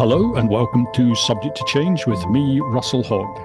[0.00, 3.38] Hello and welcome to Subject to Change with me, Russell Hogg.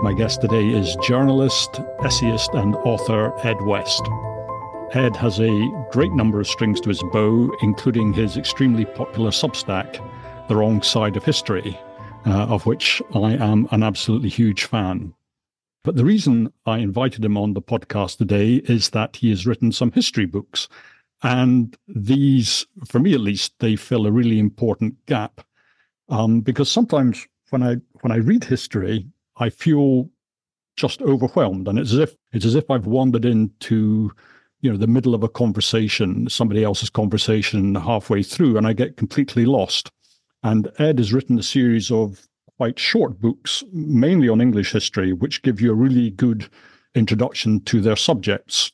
[0.00, 4.02] My guest today is journalist, essayist, and author Ed West.
[4.92, 10.06] Ed has a great number of strings to his bow, including his extremely popular Substack,
[10.48, 11.80] The Wrong Side of History,
[12.26, 15.14] uh, of which I am an absolutely huge fan.
[15.84, 19.72] But the reason I invited him on the podcast today is that he has written
[19.72, 20.68] some history books.
[21.22, 25.40] And these, for me at least, they fill a really important gap
[26.08, 30.08] um, because sometimes when I when I read history, I feel
[30.76, 34.12] just overwhelmed, and it's as if it's as if I've wandered into
[34.60, 38.96] you know the middle of a conversation, somebody else's conversation halfway through, and I get
[38.96, 39.90] completely lost.
[40.42, 45.42] And Ed has written a series of quite short books, mainly on English history, which
[45.42, 46.48] give you a really good
[46.94, 48.72] introduction to their subjects.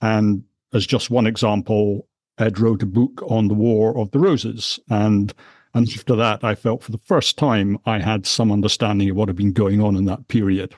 [0.00, 2.06] And as just one example,
[2.38, 5.32] Ed wrote a book on the War of the Roses, and
[5.76, 9.28] and after that, I felt for the first time I had some understanding of what
[9.28, 10.74] had been going on in that period.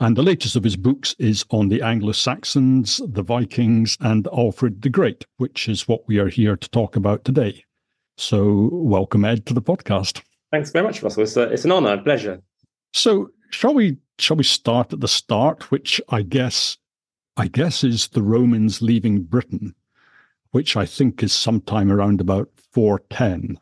[0.00, 4.80] And the latest of his books is on the Anglo Saxons, the Vikings, and Alfred
[4.80, 7.62] the Great, which is what we are here to talk about today.
[8.16, 10.22] So, welcome, Ed, to the podcast.
[10.50, 11.24] Thanks very much, Russell.
[11.24, 12.40] It's, a, it's an honor, a pleasure.
[12.94, 16.78] So, shall we shall we start at the start, which I guess
[17.36, 19.74] I guess is the Romans leaving Britain,
[20.52, 23.60] which I think is sometime around about 410.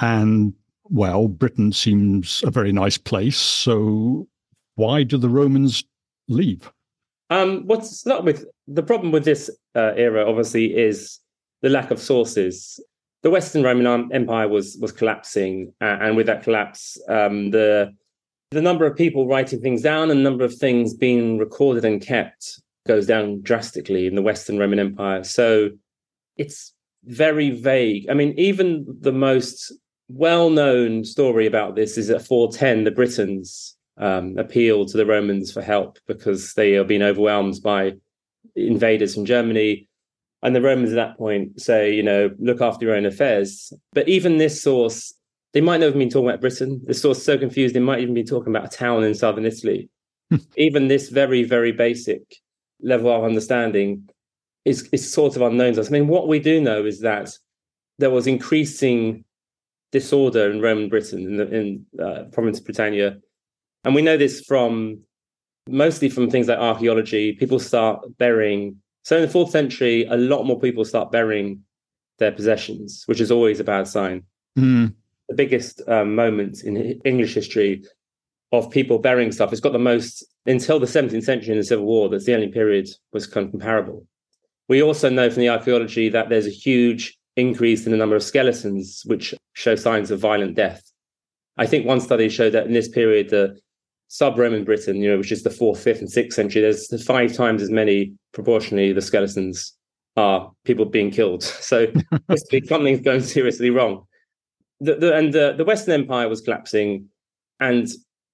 [0.00, 3.38] And well, Britain seems a very nice place.
[3.38, 4.28] So
[4.76, 5.84] why do the Romans
[6.28, 6.70] leave?
[7.30, 11.18] Um, what's not with the problem with this uh, era, obviously, is
[11.62, 12.78] the lack of sources.
[13.22, 17.92] The Western Roman Empire was was collapsing, uh, and with that collapse, um, the
[18.50, 22.00] the number of people writing things down and the number of things being recorded and
[22.00, 25.24] kept goes down drastically in the Western Roman Empire.
[25.24, 25.70] So
[26.36, 28.08] it's very vague.
[28.10, 29.72] I mean, even the most
[30.08, 35.62] well-known story about this is at 410 the britons um, appeal to the romans for
[35.62, 37.92] help because they are being overwhelmed by
[38.56, 39.88] invaders from germany.
[40.42, 43.72] And the romans at that point say you know look after your own affairs.
[43.92, 45.14] But even this source
[45.52, 46.82] they might not have been talking about britain.
[46.84, 49.46] The source is so confused they might even be talking about a town in southern
[49.46, 49.88] italy.
[50.56, 52.36] Even this very very basic
[52.82, 54.08] level of understanding
[54.64, 55.88] is, is sort of unknown to us.
[55.88, 57.38] I mean what we do know is that
[57.98, 59.24] there was increasing
[59.94, 63.16] disorder in Roman Britain, in the in, uh, province of Britannia.
[63.84, 64.98] And we know this from
[65.68, 67.32] mostly from things like archaeology.
[67.34, 68.76] People start burying.
[69.04, 71.60] So in the fourth century, a lot more people start burying
[72.18, 74.24] their possessions, which is always a bad sign.
[74.58, 74.94] Mm.
[75.28, 77.84] The biggest um, moment in English history
[78.50, 79.52] of people burying stuff.
[79.52, 82.08] It's got the most until the 17th century in the Civil War.
[82.08, 84.06] That's the only period was comparable.
[84.68, 88.22] We also know from the archaeology that there's a huge increase in the number of
[88.22, 90.82] skeletons which show signs of violent death.
[91.56, 93.58] I think one study showed that in this period, the
[94.08, 97.62] sub-Roman Britain, you know, which is the fourth, fifth, and sixth century, there's five times
[97.62, 99.72] as many proportionally the skeletons
[100.16, 101.42] are people being killed.
[101.60, 101.86] So
[102.66, 104.04] something's going seriously wrong.
[104.80, 107.08] The, the, and the, the Western Empire was collapsing,
[107.60, 107.88] and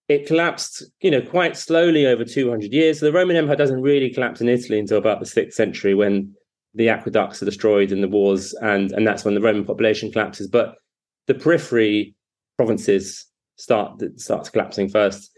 [0.09, 2.99] it collapsed, you know, quite slowly over 200 years.
[2.99, 6.35] So the Roman Empire doesn't really collapse in Italy until about the sixth century, when
[6.75, 10.49] the aqueducts are destroyed in the wars, and and that's when the Roman population collapses.
[10.49, 10.77] But
[11.27, 12.15] the periphery
[12.57, 13.27] provinces
[13.57, 15.31] start starts collapsing first,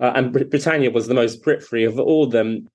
[0.00, 2.68] uh, and Britannia was the most periphery of all of them.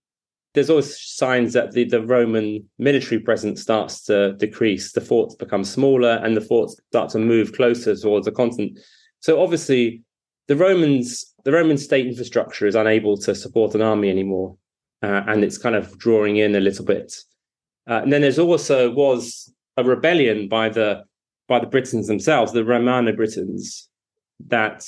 [0.55, 4.93] There's always signs that the, the Roman military presence starts to decrease.
[4.93, 8.79] The forts become smaller, and the forts start to move closer towards the continent.
[9.19, 10.01] So obviously,
[10.47, 14.57] the Romans, the Roman state infrastructure is unable to support an army anymore,
[15.03, 17.15] uh, and it's kind of drawing in a little bit.
[17.89, 21.03] Uh, and then there's also was a rebellion by the
[21.47, 23.89] by the Britons themselves, the Romano Britons,
[24.47, 24.85] that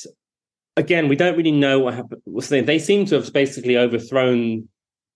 [0.77, 2.21] again we don't really know what happened.
[2.67, 4.69] They seem to have basically overthrown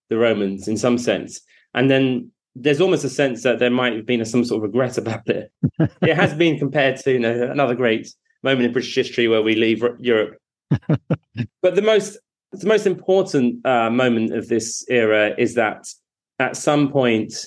[0.10, 1.40] the Romans in some sense,
[1.76, 4.98] and then there's almost a sense that there might have been some sort of regret
[4.98, 5.52] about it.
[6.02, 8.08] it has been compared to you know, another great
[8.44, 10.38] moment in British history where we leave Europe.
[11.62, 12.18] but the most
[12.52, 15.86] the most important uh, moment of this era is that
[16.40, 17.46] at some point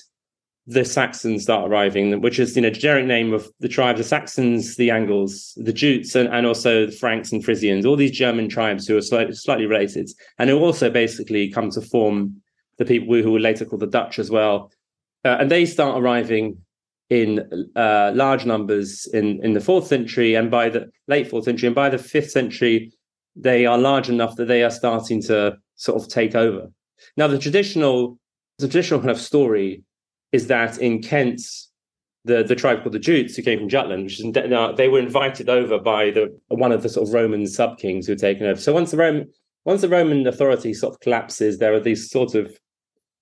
[0.69, 4.75] the Saxons start arriving, which is you know generic name of the tribes: the Saxons,
[4.75, 7.87] the Angles, the Jutes, and, and also the Franks and Frisians.
[7.87, 11.81] All these German tribes who are slightly, slightly related, and who also basically come to
[11.81, 12.39] form
[12.77, 14.71] the people who were later called the Dutch as well.
[15.25, 16.57] Uh, and they start arriving
[17.09, 17.39] in
[17.75, 21.75] uh, large numbers in in the fourth century, and by the late fourth century, and
[21.75, 22.93] by the fifth century,
[23.35, 26.67] they are large enough that they are starting to sort of take over.
[27.17, 28.19] Now, the traditional
[28.59, 29.83] the traditional kind of story
[30.31, 31.41] is that in Kent,
[32.25, 34.99] the the tribe called the Jutes who came from Jutland, which is now they were
[34.99, 38.45] invited over by the one of the sort of Roman sub kings who had taken
[38.45, 38.59] over.
[38.59, 39.29] So once the Roman
[39.65, 42.57] once the Roman authority sort of collapses, there are these sort of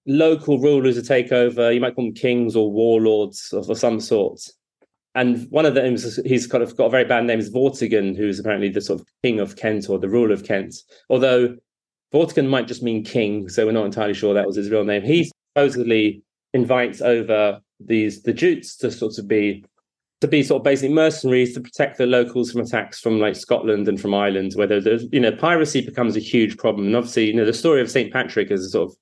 [0.06, 1.72] local rulers who take over.
[1.72, 4.42] You might call them kings or warlords of, of some sort.
[5.16, 8.16] And one of them is he's kind of got a very bad name is Vortigern,
[8.16, 10.76] who's apparently the sort of king of Kent or the ruler of Kent.
[11.10, 11.58] Although
[12.14, 15.04] Vortigern might just mean king, so we're not entirely sure that was his real name.
[15.04, 16.22] He supposedly
[16.58, 19.64] invites over these the Jutes to sort of be
[20.20, 23.88] to be sort of basically mercenaries to protect the locals from attacks from like Scotland
[23.88, 26.88] and from Ireland, where there's you know piracy becomes a huge problem.
[26.88, 28.96] And obviously, you know, the story of Saint Patrick is a sort of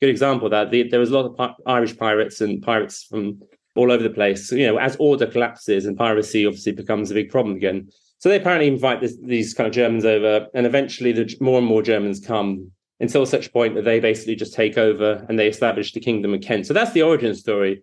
[0.00, 0.70] good example of that.
[0.70, 3.40] The, there was a lot of pi- Irish pirates and pirates from
[3.76, 4.48] all over the place.
[4.48, 7.88] So, you know, as order collapses and piracy obviously becomes a big problem again.
[8.18, 11.66] So they apparently invite this, these kind of Germans over, and eventually the more and
[11.66, 15.92] more Germans come until such point that they basically just take over and they establish
[15.92, 16.66] the kingdom of Kent.
[16.66, 17.82] So that's the origin story.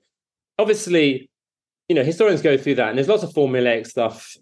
[0.57, 1.29] Obviously,
[1.87, 4.35] you know, historians go through that, and there's lots of formulaic stuff.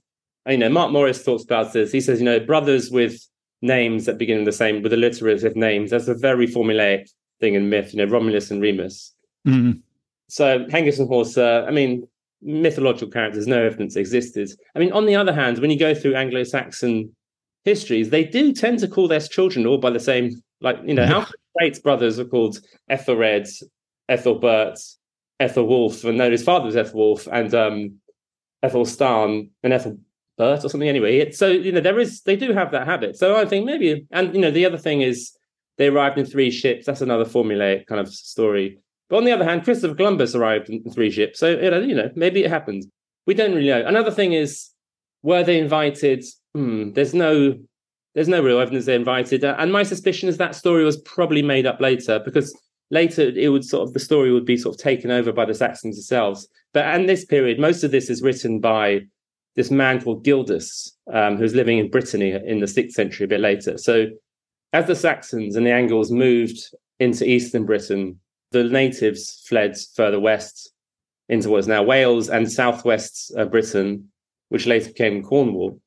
[0.48, 1.92] You know, Marc Morris talks about this.
[1.92, 3.20] He says, you know, brothers with
[3.62, 5.92] names that begin in the same with alliterative names.
[5.92, 7.10] That's a very formulaic
[7.40, 7.94] thing in myth.
[7.94, 9.14] You know, Romulus and Remus.
[9.48, 9.82] Mm.
[10.30, 12.08] So Hengist and Horsa, I mean,
[12.42, 14.50] mythological characters, no evidence existed.
[14.76, 17.16] I mean, on the other hand, when you go through Anglo-Saxon
[17.64, 21.04] histories, they do tend to call their children all by the same, like you know.
[21.04, 22.60] Alfred Great's brothers are called
[22.90, 23.48] Ethelred,
[24.10, 24.78] Ethelbert,
[25.42, 27.96] Ethelwulf, and no, his father was Ethelwulf, and um,
[28.64, 30.00] Ethelstan and Ethelbert
[30.40, 30.90] or something.
[30.90, 33.18] Anyway, so you know, there is they do have that habit.
[33.18, 35.32] So I think maybe, and you know, the other thing is
[35.78, 36.86] they arrived in three ships.
[36.86, 38.80] That's another formulaic kind of story.
[39.10, 41.40] But on the other hand, Christopher Columbus arrived in three ships.
[41.40, 42.86] So you know, you know, maybe it happened.
[43.28, 43.86] We don't really know.
[43.86, 44.70] Another thing is,
[45.22, 46.24] were they invited?
[46.54, 47.56] Hmm, there's no
[48.14, 49.44] there's no real evidence they're invited.
[49.44, 52.58] And my suspicion is that story was probably made up later because
[52.90, 55.54] later it would sort of the story would be sort of taken over by the
[55.54, 56.48] Saxons themselves.
[56.74, 59.02] But in this period, most of this is written by
[59.56, 63.42] this man called Gildas, um, who's living in Brittany in the sixth century, a bit
[63.42, 63.78] later.
[63.78, 64.08] So
[64.74, 66.60] as the Saxons and the Angles moved
[67.00, 68.20] into eastern Britain,
[68.52, 70.72] the natives fled further west
[71.30, 74.12] into what is now Wales and southwest uh, Britain,
[74.50, 75.81] which later became Cornwall.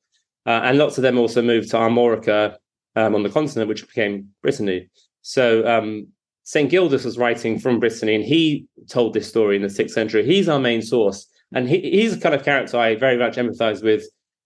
[0.45, 2.55] Uh, and lots of them also moved to Armorica
[2.95, 4.89] um, on the continent, which became Brittany.
[5.21, 6.07] So um,
[6.43, 6.69] St.
[6.69, 10.25] Gildas was writing from Brittany, and he told this story in the sixth century.
[10.25, 11.27] He's our main source.
[11.53, 14.03] And he, he's a kind of character I very much empathize with.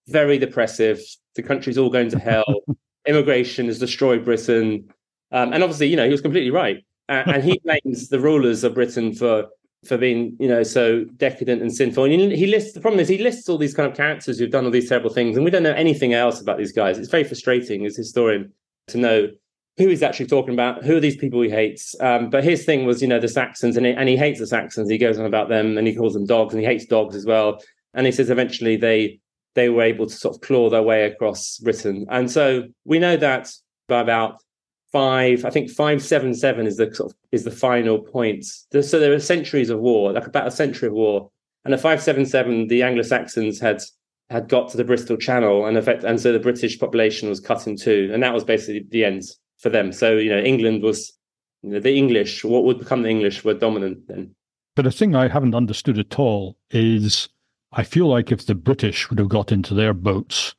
[0.08, 1.00] Very depressive.
[1.36, 2.64] The country's all going to hell.
[3.08, 4.88] Immigration has destroyed Britain.
[5.32, 6.84] Um, and obviously, you know, he was completely right.
[7.08, 9.48] And he blames the rulers of Britain for
[9.86, 12.04] for being, you know, so decadent and sinful.
[12.04, 14.66] And he lists the problem is he lists all these kind of characters who've done
[14.66, 16.98] all these terrible things, and we don't know anything else about these guys.
[16.98, 18.52] It's very frustrating as a historian
[18.88, 19.30] to know
[19.78, 21.96] who he's actually talking about, who are these people he hates.
[22.02, 24.48] Um, but his thing was, you know, the Saxons, and he, and he hates the
[24.48, 24.90] Saxons.
[24.90, 27.26] He goes on about them, and he calls them dogs, and he hates dogs as
[27.26, 27.64] well.
[27.94, 29.20] And he says eventually they
[29.56, 33.16] they were able to sort of claw their way across Britain, and so we know
[33.18, 33.50] that
[33.88, 34.42] by about
[34.92, 38.46] five, I think five seven seven is the sort of is the final point.
[38.46, 41.30] So there are centuries of war, like about a century of war,
[41.66, 43.82] and at five seven seven, the Anglo Saxons had
[44.30, 47.68] had got to the Bristol Channel, and effect, and so the British population was cut
[47.68, 49.24] in two, and that was basically the end
[49.58, 49.92] for them.
[49.92, 51.14] So you know, England was
[51.62, 52.44] you know, the English.
[52.44, 54.36] What would become the English were dominant then.
[54.76, 57.28] But a thing I haven't understood at all is
[57.74, 60.56] I feel like if the British would have got into their boats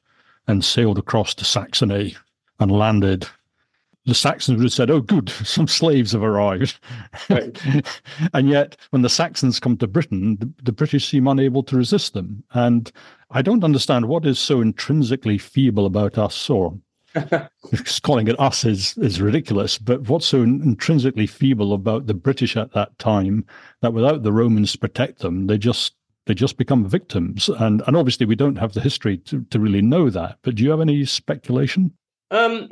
[0.46, 2.16] and sailed across to Saxony
[2.58, 3.26] and landed
[4.10, 6.78] the Saxons would have said, "Oh, good, some slaves have arrived,"
[7.30, 7.58] right.
[8.34, 12.12] and yet when the Saxons come to Britain, the, the, British seem unable to resist
[12.12, 12.42] them.
[12.52, 12.90] And
[13.30, 16.76] I don't understand what is so intrinsically feeble about us, or
[18.02, 19.78] calling it us is is ridiculous.
[19.78, 23.46] But what's so intrinsically feeble about the British at that time
[23.80, 25.94] that without the Romans to protect them, they just
[26.26, 27.48] they just become victims.
[27.48, 30.38] And and obviously we don't have the history to, to really know that.
[30.42, 31.92] But do you have any speculation?
[32.30, 32.68] Um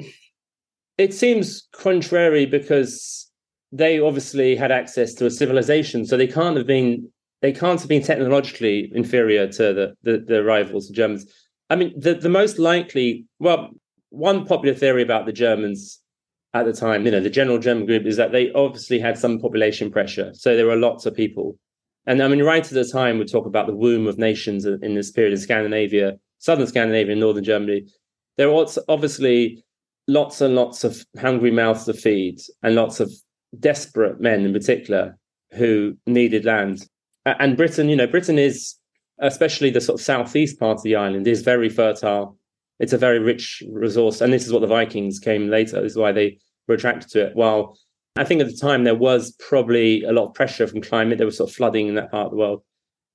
[0.99, 3.31] it seems contrary because
[3.73, 7.09] they obviously had access to a civilization, so they can't have been
[7.41, 11.25] they can't have been technologically inferior to the the, the rivals, the Germans.
[11.71, 13.71] I mean, the, the most likely, well,
[14.09, 16.01] one popular theory about the Germans
[16.55, 19.39] at the time, you know, the general German group is that they obviously had some
[19.39, 20.31] population pressure.
[20.33, 21.59] So there were lots of people.
[22.07, 24.95] And I mean, right at the time, we talk about the womb of nations in
[24.95, 27.83] this period in Scandinavia, southern Scandinavia, and northern Germany.
[28.39, 29.63] There was obviously
[30.09, 33.13] lots and lots of hungry mouths to feed and lots of
[33.61, 35.17] desperate men in particular
[35.53, 36.87] who needed land.
[37.25, 38.75] And Britain, you know, Britain is,
[39.21, 42.37] especially the sort of southeast part of the island, is very fertile.
[42.81, 44.21] It's a very rich resource.
[44.21, 45.81] And this is what the Vikings came later.
[45.83, 47.37] This is why they were attracted to it.
[47.37, 47.79] While
[48.17, 51.19] I think at the time there was probably a lot of pressure from climate.
[51.19, 52.63] There was sort of flooding in that part of the world.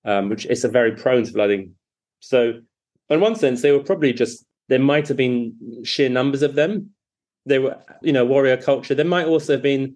[0.06, 1.76] um, which is a very prone to flooding.
[2.20, 2.62] So,
[3.10, 6.90] in one sense, they were probably just there might have been sheer numbers of them.
[7.46, 8.96] They were, you know, warrior culture.
[8.96, 9.96] There might also have been,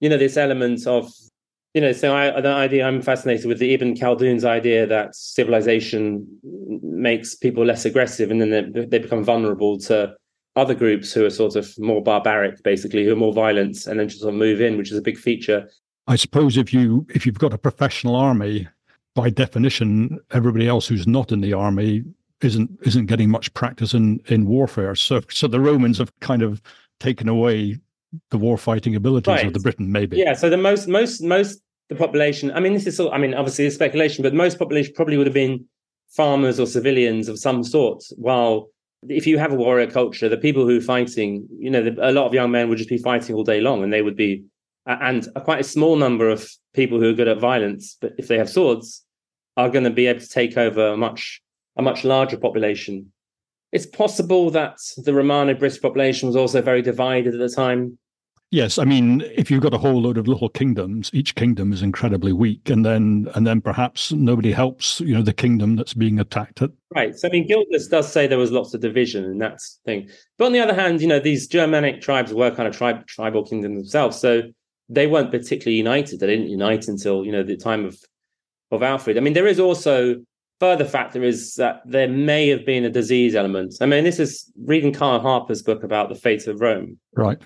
[0.00, 1.12] you know, this element of,
[1.74, 6.26] you know, so I, the idea I'm fascinated with the Ibn Khaldun's idea that civilization
[6.82, 10.16] makes people less aggressive, and then they, they become vulnerable to
[10.56, 14.08] other groups who are sort of more barbaric, basically, who are more violent, and then
[14.08, 15.70] just sort of move in, which is a big feature.
[16.08, 18.66] I suppose if you if you've got a professional army,
[19.14, 22.02] by definition, everybody else who's not in the army
[22.42, 24.94] isn't isn't getting much practice in in warfare.
[24.94, 26.62] So so the Romans have kind of
[26.98, 27.78] taken away
[28.30, 29.46] the war fighting abilities right.
[29.46, 30.16] of the Britain, maybe.
[30.16, 30.34] Yeah.
[30.34, 32.50] So the most most most the population.
[32.52, 33.12] I mean, this is all.
[33.12, 35.66] I mean, obviously, it's speculation, but most population probably would have been
[36.08, 38.02] farmers or civilians of some sort.
[38.16, 38.70] While
[39.08, 42.12] if you have a warrior culture, the people who are fighting, you know, the, a
[42.12, 44.44] lot of young men would just be fighting all day long, and they would be,
[44.86, 48.28] and a, quite a small number of people who are good at violence, but if
[48.28, 49.04] they have swords,
[49.56, 51.42] are going to be able to take over much
[51.76, 53.12] a much larger population.
[53.72, 57.98] It's possible that the Romano British population was also very divided at the time.
[58.52, 61.82] Yes, I mean, if you've got a whole load of little kingdoms, each kingdom is
[61.82, 66.18] incredibly weak, and then and then perhaps nobody helps, you know, the kingdom that's being
[66.18, 66.60] attacked.
[66.60, 66.70] At.
[66.92, 67.14] Right.
[67.16, 70.10] So I mean, Gildas does say there was lots of division, and that thing.
[70.36, 73.46] But on the other hand, you know, these Germanic tribes were kind of tri- tribal
[73.46, 74.42] kingdoms themselves, so
[74.88, 76.18] they weren't particularly united.
[76.18, 77.96] They didn't unite until you know the time of
[78.72, 79.16] of Alfred.
[79.16, 80.16] I mean, there is also
[80.60, 83.74] further factor is that there may have been a disease element.
[83.80, 86.98] I mean, this is reading Kyle Harper's book about the fate of Rome.
[87.16, 87.38] Right.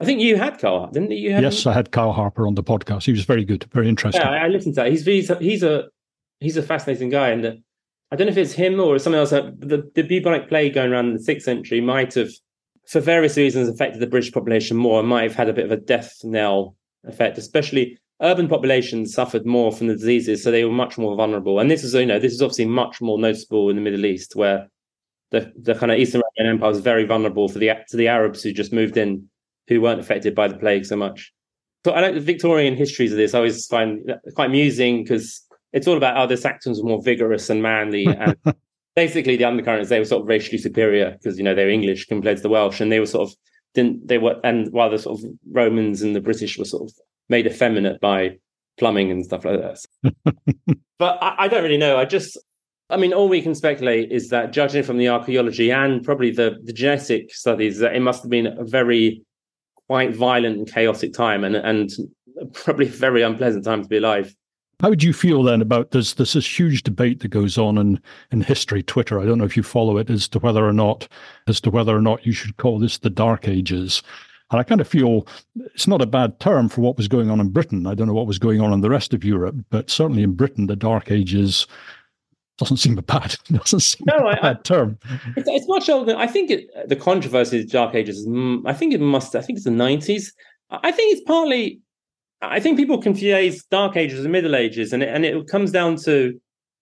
[0.00, 1.32] I think you had Kyle, didn't you?
[1.32, 1.70] Have yes, him?
[1.70, 3.04] I had Kyle Harper on the podcast.
[3.04, 4.22] He was very good, very interesting.
[4.22, 4.90] Yeah, I listened to that.
[4.90, 5.84] He's he's a, he's a
[6.40, 7.62] he's a fascinating guy, and the,
[8.10, 9.32] I don't know if it's him or something else.
[9.32, 12.30] Uh, the the bubonic plague going around in the sixth century might have,
[12.88, 15.70] for various reasons, affected the British population more, and might have had a bit of
[15.70, 20.72] a death knell effect, especially urban populations suffered more from the diseases, so they were
[20.72, 21.58] much more vulnerable.
[21.58, 24.36] And this is, you know, this is obviously much more noticeable in the Middle East,
[24.36, 24.68] where
[25.30, 28.42] the, the kind of Eastern Roman Empire was very vulnerable for the to the Arabs
[28.42, 29.28] who just moved in,
[29.68, 31.32] who weren't affected by the plague so much.
[31.84, 33.34] So I like the Victorian histories of this.
[33.34, 35.42] I always find quite amusing because
[35.72, 38.36] it's all about how the Saxons were more vigorous and manly, and
[38.96, 42.06] basically the undercurrents they were sort of racially superior because you know they were English
[42.06, 43.36] compared to the Welsh, and they were sort of
[43.74, 46.96] didn't they were and while the sort of Romans and the British were sort of
[47.28, 48.36] made effeminate by
[48.78, 50.12] plumbing and stuff like that.
[50.98, 51.96] but I, I, don't really know.
[51.96, 52.38] I just,
[52.90, 56.58] I mean, all we can speculate is that judging from the archaeology and probably the,
[56.64, 59.22] the genetic studies, that it must have been a very
[59.86, 61.90] quite violent and chaotic time and, and
[62.52, 64.34] probably a very unpleasant time to be alive.
[64.80, 66.14] How would you feel then about this?
[66.14, 68.00] This huge debate that goes on in,
[68.32, 69.20] in history, Twitter.
[69.20, 71.06] I don't know if you follow it as to whether or not
[71.46, 74.02] as to whether or not you should call this the Dark Ages.
[74.50, 77.40] And I kind of feel it's not a bad term for what was going on
[77.40, 77.86] in Britain.
[77.86, 80.34] I don't know what was going on in the rest of Europe, but certainly in
[80.34, 81.66] Britain, the Dark Ages
[82.58, 84.98] doesn't seem a bad doesn't seem no, a bad I, term.
[85.36, 86.14] It's, it's, much older.
[86.16, 88.26] I think it, the controversy of the Dark Ages.
[88.26, 89.34] Mm, I think it must.
[89.34, 90.32] I think it's the nineties.
[90.70, 91.80] I think it's partly.
[92.42, 95.96] I think people confuse Dark Ages and Middle Ages, and it, and it comes down
[95.96, 96.38] to,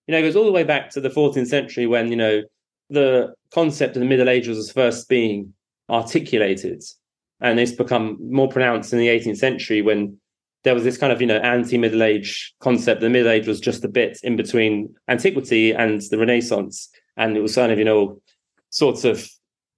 [0.07, 2.43] you know, it goes all the way back to the 14th century when you know
[2.89, 5.53] the concept of the Middle Ages was first being
[5.89, 6.83] articulated
[7.43, 10.17] and it's become more pronounced in the 18th century when
[10.63, 13.83] there was this kind of you know anti-middle age concept the middle age was just
[13.83, 16.89] a bit in between antiquity and the renaissance.
[17.17, 18.21] And it was kind of you know
[18.69, 19.29] sorts of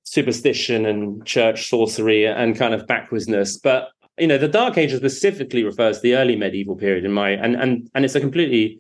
[0.04, 5.64] superstition and church sorcery and kind of backwardness but you know the dark ages specifically
[5.64, 8.80] refers to the early medieval period in my and and and it's a completely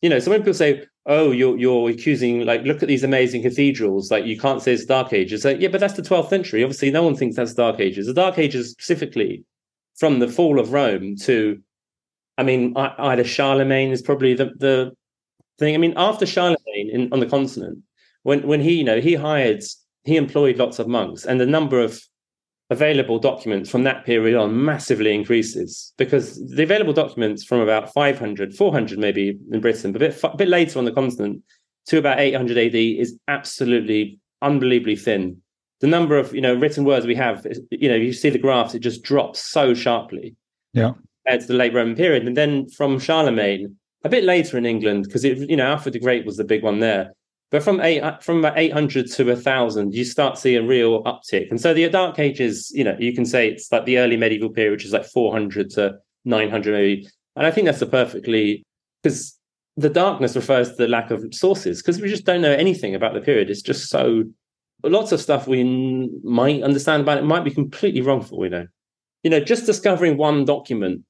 [0.00, 3.42] you know so when people say oh, you're you're accusing like look at these amazing
[3.42, 4.10] cathedrals.
[4.10, 5.44] Like you can't say it's Dark Ages.
[5.44, 6.62] Like, yeah, but that's the 12th century.
[6.62, 8.06] Obviously, no one thinks that's Dark Ages.
[8.06, 9.44] The Dark Ages specifically
[9.98, 11.60] from the fall of Rome to,
[12.38, 14.92] I mean, either Charlemagne is probably the the
[15.58, 15.74] thing.
[15.74, 17.80] I mean, after Charlemagne in, on the continent,
[18.22, 19.62] when when he you know he hired
[20.04, 22.00] he employed lots of monks, and the number of
[22.70, 28.54] available documents from that period on massively increases because the available documents from about 500,
[28.54, 31.42] 400 maybe in Britain, but a bit, a bit later on the continent
[31.86, 35.42] to about 800 AD is absolutely unbelievably thin.
[35.80, 38.74] The number of you know written words we have, you know, you see the graphs,
[38.74, 40.36] it just drops so sharply.
[40.72, 40.92] Yeah,
[41.24, 45.04] compared to the late Roman period, and then from Charlemagne, a bit later in England,
[45.04, 47.12] because it you know Alfred the Great was the big one there.
[47.50, 51.02] But from eight from about eight hundred to thousand, you start to see a real
[51.02, 51.50] uptick.
[51.50, 54.50] And so the Dark Ages, you know, you can say it's like the early medieval
[54.50, 57.08] period, which is like four hundred to nine hundred maybe.
[57.36, 58.64] And I think that's a perfectly
[59.02, 59.36] because
[59.76, 63.14] the darkness refers to the lack of sources because we just don't know anything about
[63.14, 63.50] the period.
[63.50, 64.24] It's just so
[64.84, 68.48] lots of stuff we n- might understand about it might be completely wrong for we
[68.48, 68.66] know.
[69.24, 71.02] You know, just discovering one document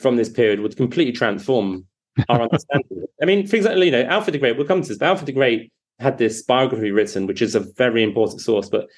[0.00, 1.86] from this period would completely transform
[2.28, 3.04] our understanding.
[3.22, 4.56] I mean, for example, you know, Alfred the Great.
[4.56, 4.98] We'll come to this.
[4.98, 8.68] But Alfred the Great had this biography written, which is a very important source.
[8.68, 8.88] But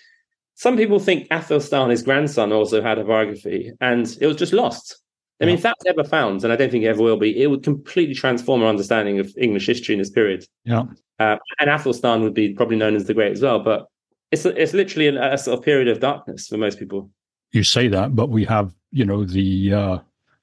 [0.55, 5.01] some people think Athelstan, his grandson, also had a biography, and it was just lost.
[5.41, 7.47] I mean, if that's ever found, and I don't think it ever will be, it
[7.47, 10.45] would completely transform our understanding of English history in this period.
[10.65, 10.83] Yeah.
[11.19, 13.59] Uh, and Athelstan would be probably known as the Great as well.
[13.59, 13.87] But
[14.31, 17.11] it's it's literally a, a, sort of period of darkness for most people.
[17.53, 19.99] You say that, but we have, you know, the uh,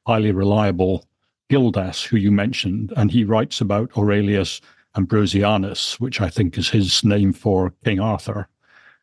[0.08, 1.06] highly reliable
[1.50, 4.62] Gildas, who you mentioned, and he writes about Aurelius
[4.98, 8.48] Ambrosianus, which I think is his name for King Arthur.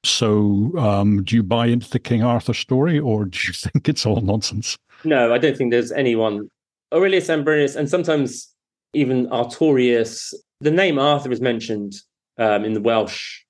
[0.02, 4.04] So, um, do you buy into the King Arthur story, or do you think it's
[4.04, 4.76] all nonsense?
[5.04, 6.48] No, I don't think there's anyone.
[6.92, 8.54] Aurelius Ambrosianus, and sometimes
[8.92, 10.34] even Artorius.
[10.60, 11.94] The name Arthur is mentioned
[12.38, 13.42] um, in the Welsh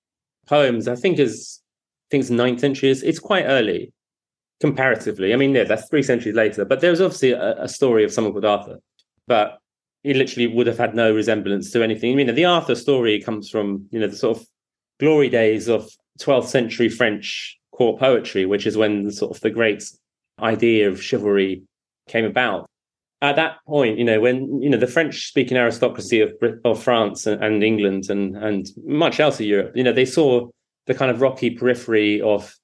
[0.47, 0.89] poems.
[0.89, 1.61] I think is
[2.07, 2.91] I think it's ninth century.
[2.91, 3.93] It's, it's quite early
[4.61, 5.33] comparatively.
[5.33, 6.65] I mean, yeah, that's three centuries later.
[6.65, 8.79] But there's obviously a, a story of someone called Arthur,
[9.27, 9.59] but
[10.05, 12.13] he literally would have had no resemblance to anything.
[12.13, 14.47] I mean, the Arthur story comes from you know the sort of
[15.01, 19.51] glory days of 12th century French court poetry, which is when the sort of the
[19.51, 19.83] great
[20.41, 21.63] idea of chivalry
[22.07, 22.69] came about.
[23.23, 26.33] At that point, you know, when you know the French-speaking aristocracy of
[26.65, 30.49] of France and, and England and and much else of Europe, you know, they saw
[30.87, 32.55] the kind of rocky periphery of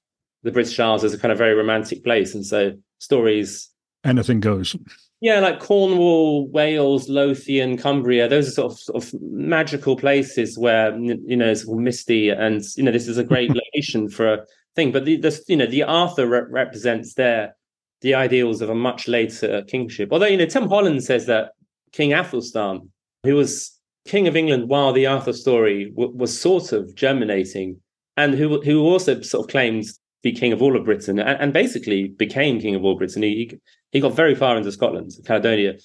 [0.43, 3.69] the British Isles as a kind of very romantic place, and so stories
[4.05, 4.75] anything goes.
[5.21, 8.27] Yeah, like Cornwall, Wales, Lothian, Cumbria.
[8.27, 12.63] Those are sort of sort of magical places where you know it's all misty, and
[12.75, 14.91] you know this is a great location for a thing.
[14.91, 17.55] But the, the you know the Arthur re- represents there
[18.01, 20.09] the ideals of a much later kingship.
[20.11, 21.51] Although you know Tom Holland says that
[21.91, 22.89] King Athelstan,
[23.23, 27.79] who was king of England while the Arthur story w- was sort of germinating,
[28.17, 31.39] and who who also sort of claims to be king of all of Britain, and,
[31.39, 33.21] and basically became king of all Britain.
[33.21, 33.59] He
[33.91, 35.77] he got very far into Scotland, Caledonia.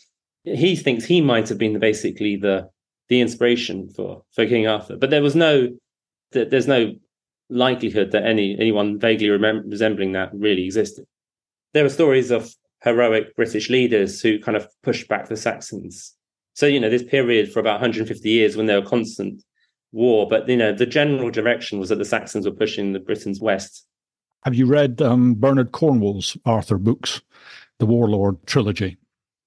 [0.44, 2.68] He thinks he might have been basically the
[3.08, 5.68] the inspiration for for King Arthur, but there was no
[6.32, 6.94] there's no
[7.48, 11.04] likelihood that any anyone vaguely remem- resembling that really existed.
[11.72, 16.14] There were stories of heroic British leaders who kind of pushed back the Saxons.
[16.54, 19.42] So you know this period for about 150 years when there were constant
[19.92, 23.40] war, but you know the general direction was that the Saxons were pushing the Britons
[23.40, 23.86] west
[24.46, 27.20] have you read um, Bernard Cornwell's Arthur books,
[27.78, 28.96] the Warlord trilogy?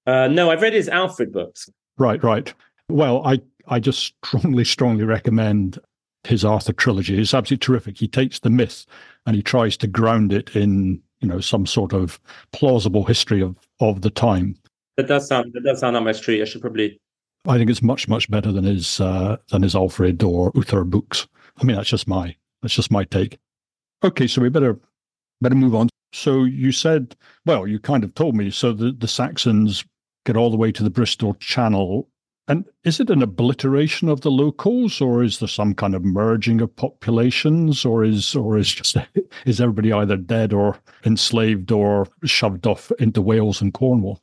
[0.06, 1.68] Uh, no, I've read his Alfred books.
[1.98, 2.52] Right, right.
[2.88, 5.78] Well, I, I just strongly, strongly recommend
[6.24, 7.20] his Arthur trilogy.
[7.20, 7.98] It's absolutely terrific.
[7.98, 8.86] He takes the myth
[9.26, 12.20] and he tries to ground it in, you know, some sort of
[12.52, 14.56] plausible history of, of the time.
[14.96, 16.42] That does sound that does sound on my street.
[16.42, 17.00] I should probably.
[17.46, 21.26] I think it's much, much better than his uh, than his Alfred or Uhtred books.
[21.58, 23.38] I mean, that's just my that's just my take.
[24.02, 24.78] Okay, so we better
[25.40, 25.88] better move on.
[26.12, 28.50] So you said, well, you kind of told me.
[28.50, 29.84] So the, the Saxons
[30.24, 32.08] get all the way to the Bristol Channel.
[32.48, 36.60] And is it an obliteration of the locals, or is there some kind of merging
[36.60, 38.96] of populations, or is or is just
[39.46, 44.20] is everybody either dead or enslaved or shoved off into Wales and Cornwall?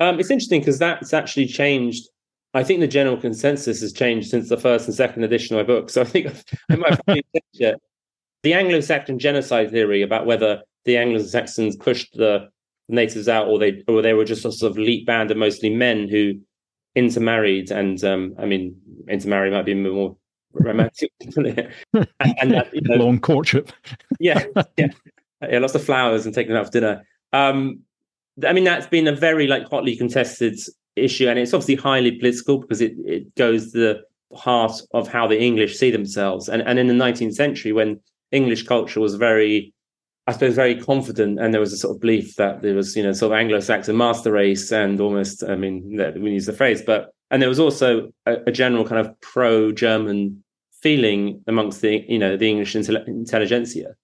[0.00, 2.08] Um, it's interesting because that's actually changed.
[2.52, 5.74] I think the general consensus has changed since the first and second edition of my
[5.74, 5.88] book.
[5.88, 6.26] So I think
[6.70, 7.80] I might it
[8.42, 12.48] the Anglo-Saxon genocide theory about whether the Anglo-Saxons pushed the
[12.88, 15.70] natives out or they or they were just a sort of elite band of mostly
[15.70, 16.34] men who
[16.94, 18.76] intermarried and um, I mean
[19.08, 20.16] intermarry might be more
[20.52, 21.66] romantic and,
[22.18, 23.72] and that, you know, long courtship.
[24.20, 24.44] Yeah
[24.76, 24.88] yeah.
[25.48, 27.02] Yeah lots of flowers and taking them out for dinner.
[27.32, 27.80] Um,
[28.46, 30.58] I mean that's been a very like hotly contested
[30.96, 34.02] issue and it's obviously highly political because it, it goes to the
[34.36, 36.48] heart of how the English see themselves.
[36.48, 38.00] And and in the 19th century when
[38.32, 39.72] English culture was very,
[40.26, 43.02] I suppose, very confident, and there was a sort of belief that there was, you
[43.02, 47.12] know, sort of Anglo-Saxon master race, and almost, I mean, we use the phrase, but
[47.30, 50.44] and there was also a, a general kind of pro-German
[50.82, 53.94] feeling amongst the, you know, the English intelligentsia.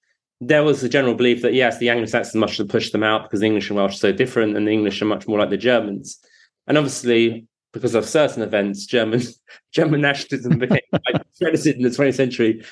[0.41, 3.41] There was a general belief that yes, the Anglo-Saxons must have pushed them out because
[3.41, 5.57] the English and Welsh are so different, and the English are much more like the
[5.57, 6.19] Germans.
[6.67, 9.23] And obviously, because of certain events, German
[9.73, 12.65] German nationalism became quite credited in the 20th century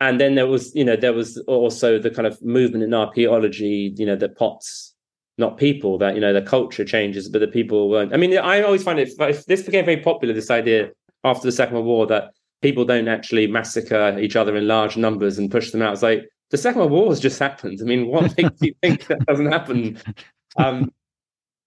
[0.00, 3.92] and then there was you know there was also the kind of movement in archaeology
[3.96, 4.94] you know that pots
[5.36, 8.12] not people that you know the culture changes but the people weren't.
[8.12, 9.10] I mean i always find it
[9.46, 10.90] this became very popular this idea
[11.24, 12.32] after the second world war that
[12.62, 15.92] people don't actually massacre each other in large numbers and push them out.
[15.92, 17.78] It's like the second world war has just happened.
[17.80, 19.98] I mean what makes you think that doesn't happen?
[20.56, 20.90] Um,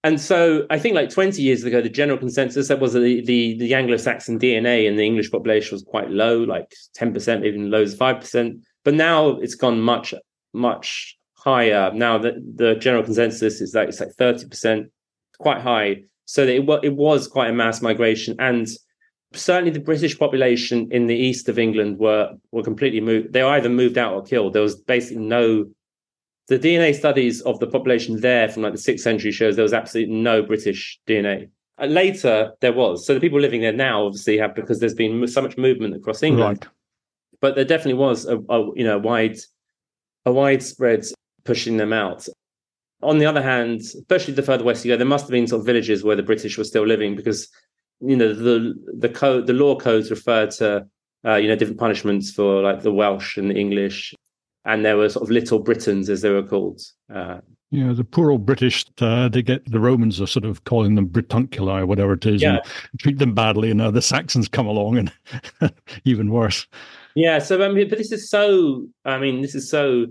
[0.04, 3.58] and so I think like 20 years ago, the general consensus that was the, the,
[3.58, 7.96] the Anglo-Saxon DNA in the English population was quite low, like 10%, even low as
[7.96, 8.62] 5%.
[8.84, 10.14] But now it's gone much,
[10.54, 11.92] much higher.
[11.94, 14.90] Now the, the general consensus is that it's like 30%,
[15.38, 16.04] quite high.
[16.26, 18.36] So it, it was quite a mass migration.
[18.40, 18.68] And
[19.34, 23.34] certainly the British population in the east of England were were completely moved.
[23.34, 24.54] They either moved out or killed.
[24.54, 25.66] There was basically no.
[26.48, 29.74] The DNA studies of the population there from like the sixth century shows there was
[29.74, 31.50] absolutely no British DNA.
[31.82, 33.06] Uh, later there was.
[33.06, 36.24] So the people living there now obviously have because there's been so much movement across
[36.24, 36.60] England.
[36.64, 36.74] Right.
[37.40, 39.38] But there definitely was a, a you know wide
[40.26, 41.06] a widespread
[41.44, 42.28] pushing them out.
[43.02, 45.62] On the other hand, especially the further west you go, there must have been sort
[45.62, 47.50] of villages where the British were still living because
[48.00, 50.86] you know the the code the law codes refer to
[51.26, 54.14] uh, you know different punishments for like the Welsh and the English,
[54.66, 56.82] and there were sort of little Britons as they were called.
[57.14, 57.40] Uh,
[57.72, 61.08] yeah, the poor old British, uh, they get the Romans are sort of calling them
[61.08, 62.60] Brittunculi or whatever it is, yeah.
[62.92, 65.12] and treat them badly, and uh, the Saxons come along and
[66.04, 66.68] even worse.
[67.16, 68.88] Yeah, so I mean, but this is so.
[69.06, 70.08] I mean, this is so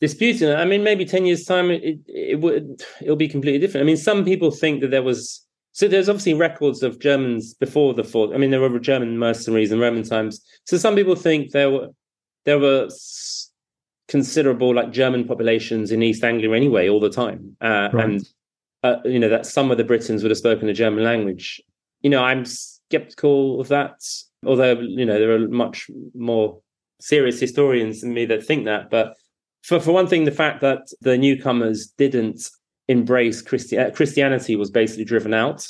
[0.00, 0.50] disputing.
[0.50, 3.84] I mean, maybe ten years time, it, it would it'll be completely different.
[3.84, 7.94] I mean, some people think that there was so there's obviously records of Germans before
[7.94, 8.34] the fourth.
[8.34, 10.44] I mean, there were German mercenaries in Roman times.
[10.64, 11.88] So some people think there were
[12.44, 12.88] there were
[14.10, 18.04] considerable like German populations in East Anglia anyway, all the time, uh, right.
[18.04, 18.28] and
[18.82, 21.62] uh, you know that some of the Britons would have spoken a German language.
[22.02, 24.02] You know, I'm skeptical of that.
[24.44, 26.60] Although you know there are much more
[27.00, 29.14] serious historians than me that think that, but
[29.62, 32.50] for for one thing, the fact that the newcomers didn't
[32.88, 35.66] embrace Christi- uh, Christianity was basically driven out.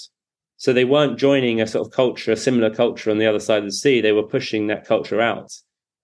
[0.57, 3.59] So they weren't joining a sort of culture, a similar culture on the other side
[3.59, 4.01] of the sea.
[4.01, 5.51] They were pushing that culture out.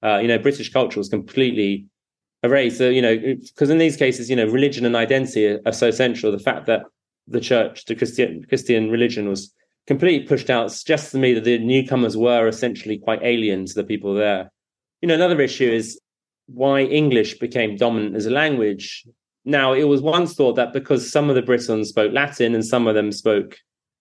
[0.02, 1.86] Uh, you know, British culture was completely
[2.46, 2.78] erased.
[2.78, 5.72] So, uh, you know, because in these cases, you know, religion and identity are, are
[5.72, 6.32] so central.
[6.32, 6.82] The fact that
[7.28, 9.52] the church, the Christian Christian religion was
[9.86, 13.84] completely pushed out suggests to me that the newcomers were essentially quite alien to the
[13.84, 14.50] people there.
[15.02, 16.00] You know, another issue is
[16.46, 19.04] why English became dominant as a language
[19.46, 22.88] now, it was once thought that because some of the Britons spoke Latin and some
[22.88, 23.56] of them spoke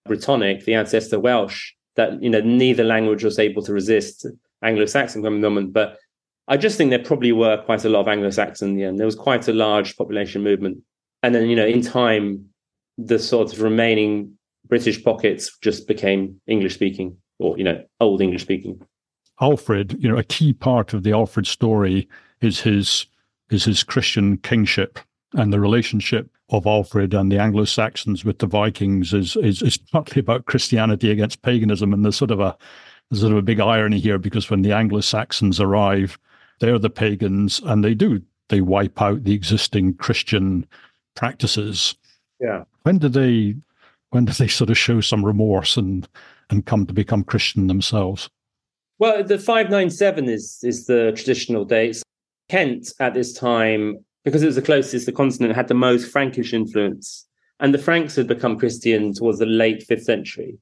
[0.10, 4.26] Brittonic, the ancestor Welsh, that you know neither language was able to resist
[4.64, 5.72] Anglo-Saxon dominant.
[5.72, 6.00] But
[6.48, 9.00] I just think there probably were quite a lot of Anglo-Saxon in the end.
[9.00, 10.78] There was quite a large population movement,
[11.24, 12.50] and then you know in time,
[12.98, 18.82] the sort of remaining British pockets just became English-speaking or you know old English-speaking.
[19.42, 22.08] Alfred, you know, a key part of the Alfred story
[22.42, 23.06] is his
[23.50, 25.00] is his Christian kingship
[25.34, 29.78] and the relationship of Alfred and the Anglo Saxons with the Vikings is, is is
[29.78, 32.56] partly about Christianity against paganism, and there's sort of a
[33.10, 36.18] there's sort of a big irony here because when the Anglo Saxons arrive,
[36.60, 40.68] they're the pagans, and they do they wipe out the existing Christian
[41.16, 41.96] practices.
[42.40, 42.64] Yeah.
[42.84, 43.56] When do they
[44.12, 46.08] when do they sort of show some remorse and
[46.50, 48.30] and come to become Christian themselves?
[49.00, 52.02] Well, the five nine seven is is the traditional date.
[52.48, 56.54] Kent at this time because it was the closest the continent had the most Frankish
[56.54, 57.28] influence.
[57.60, 60.58] And the Franks had become Christian towards the late fifth century.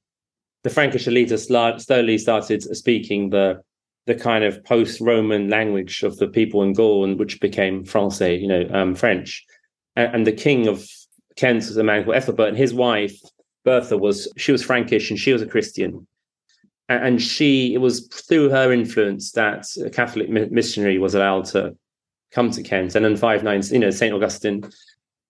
[0.63, 3.62] The Frankish elite slowly started speaking the
[4.06, 8.48] the kind of post-Roman language of the people in Gaul, and which became Francais, you
[8.48, 9.46] know, um, French.
[9.96, 10.86] And, and, the king of
[11.36, 13.18] Kent was a man called Ethelbert, and his wife
[13.63, 16.06] Bertha was she was Frankish and she was a Christian.
[16.89, 21.76] And, and she it was through her influence that a Catholic missionary was allowed to
[22.32, 22.96] come to Kent.
[22.96, 24.13] And in five nine, you know, St.
[24.13, 24.63] Augustine.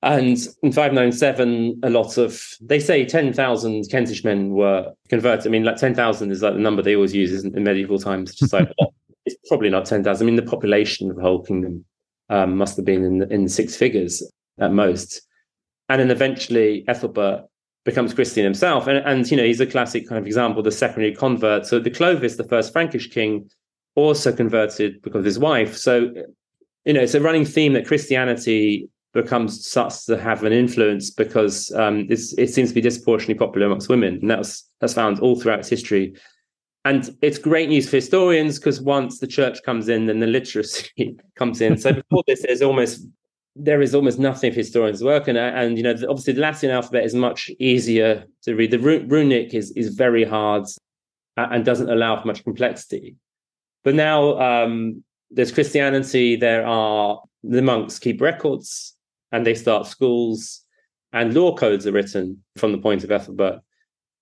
[0.04, 5.48] And in 597, a lot of, they say 10,000 Kentish men were converted.
[5.48, 8.36] I mean, like 10,000 is like the number they always use in medieval times.
[8.36, 8.70] Just like,
[9.26, 10.24] it's probably not 10,000.
[10.24, 11.86] I mean, the population of the whole kingdom
[12.30, 14.22] um, must have been in, in six figures
[14.60, 15.22] at most.
[15.88, 17.46] And then eventually Ethelbert
[17.86, 18.88] becomes Christian himself.
[18.88, 21.66] And, and, you know, he's a classic kind of example, the secondary convert.
[21.66, 23.50] So the Clovis, the first Frankish king,
[23.96, 25.78] also converted because of his wife.
[25.78, 26.12] So
[26.86, 31.72] you know, it's a running theme that Christianity becomes starts to have an influence because
[31.74, 35.60] um, it seems to be disproportionately popular amongst women, and that's that's found all throughout
[35.60, 36.16] its history.
[36.86, 41.16] And it's great news for historians because once the church comes in, then the literacy
[41.36, 41.78] comes in.
[41.78, 43.06] So before this, there's almost
[43.56, 47.06] there is almost nothing for historians' work, and and you know obviously the Latin alphabet
[47.06, 48.72] is much easier to read.
[48.72, 50.66] The runic is is very hard
[51.38, 53.16] and doesn't allow for much complexity.
[53.84, 58.96] But now um, there's Christianity, there are the monks keep records
[59.34, 60.62] and they start schools,
[61.12, 63.60] and law codes are written from the point of Ethelbert.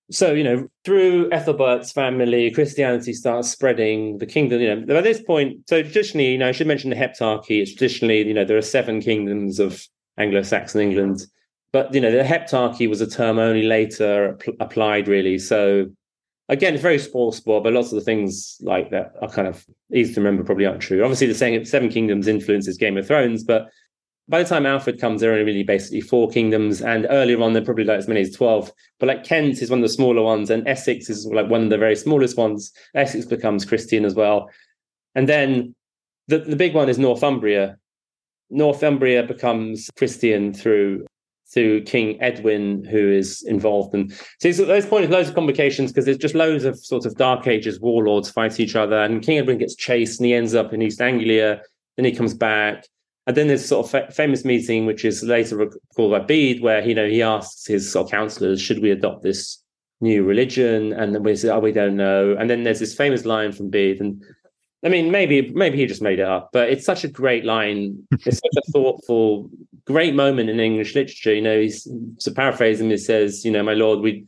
[0.09, 4.59] So, you know, through Ethelbert's family, Christianity starts spreading the kingdom.
[4.59, 7.61] You know, by this point, so traditionally, you know, I should mention the heptarchy.
[7.61, 9.85] It's traditionally, you know, there are seven kingdoms of
[10.17, 11.25] Anglo-Saxon England,
[11.71, 15.37] but you know, the heptarchy was a term only later applied, really.
[15.39, 15.85] So
[16.49, 19.65] again, it's very small sport, but lots of the things like that are kind of
[19.93, 21.03] easy to remember, probably aren't true.
[21.03, 23.69] Obviously, the saying Seven Kingdoms influences Game of Thrones, but
[24.31, 27.51] by the time Alfred comes, there are only really basically four kingdoms, and earlier on,
[27.51, 28.71] they're probably like as many as 12.
[28.97, 31.69] But like Kent is one of the smaller ones, and Essex is like one of
[31.69, 32.71] the very smallest ones.
[32.95, 34.49] Essex becomes Christian as well.
[35.15, 35.75] And then
[36.29, 37.77] the, the big one is Northumbria.
[38.49, 41.05] Northumbria becomes Christian through
[41.53, 43.93] through King Edwin, who is involved.
[43.93, 47.45] And so those points, loads of complications because there's just loads of sort of Dark
[47.45, 48.95] Ages warlords fight each other.
[48.95, 51.61] And King Edwin gets chased and he ends up in East Anglia.
[51.97, 52.85] Then he comes back.
[53.31, 56.61] And then there's this sort of fa- famous meeting, which is later called by Bede,
[56.61, 59.63] where you know he asks his sort of counselors, "Should we adopt this
[60.01, 63.23] new religion?" And then we say, "Oh, we don't know." And then there's this famous
[63.23, 64.21] line from Bede, and
[64.83, 68.05] I mean, maybe maybe he just made it up, but it's such a great line.
[68.25, 69.49] It's such a thoughtful,
[69.85, 71.33] great moment in English literature.
[71.33, 71.87] You know, he's
[72.19, 74.25] to paraphrase him, he says, "You know, my lord, we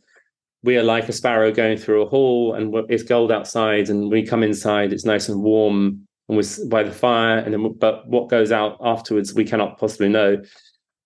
[0.64, 4.26] we are like a sparrow going through a hall, and it's cold outside, and we
[4.26, 8.30] come inside, it's nice and warm, and we're by the fire, and then but what
[8.30, 10.42] goes out afterwards, we cannot possibly know."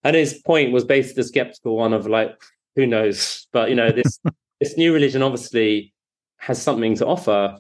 [0.04, 2.40] And his point was basically the skeptical one of like,
[2.76, 3.48] who knows?
[3.52, 4.20] But you know, this
[4.60, 5.94] this new religion obviously
[6.38, 7.58] has something to offer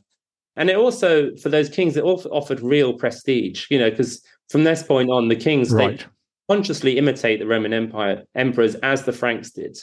[0.58, 4.63] and it also for those kings it also offered real prestige you know because from
[4.65, 5.99] this point on the kings right.
[5.99, 6.06] they
[6.49, 9.77] consciously imitate the roman empire emperors as the franks did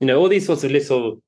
[0.00, 1.22] you know all these sorts of little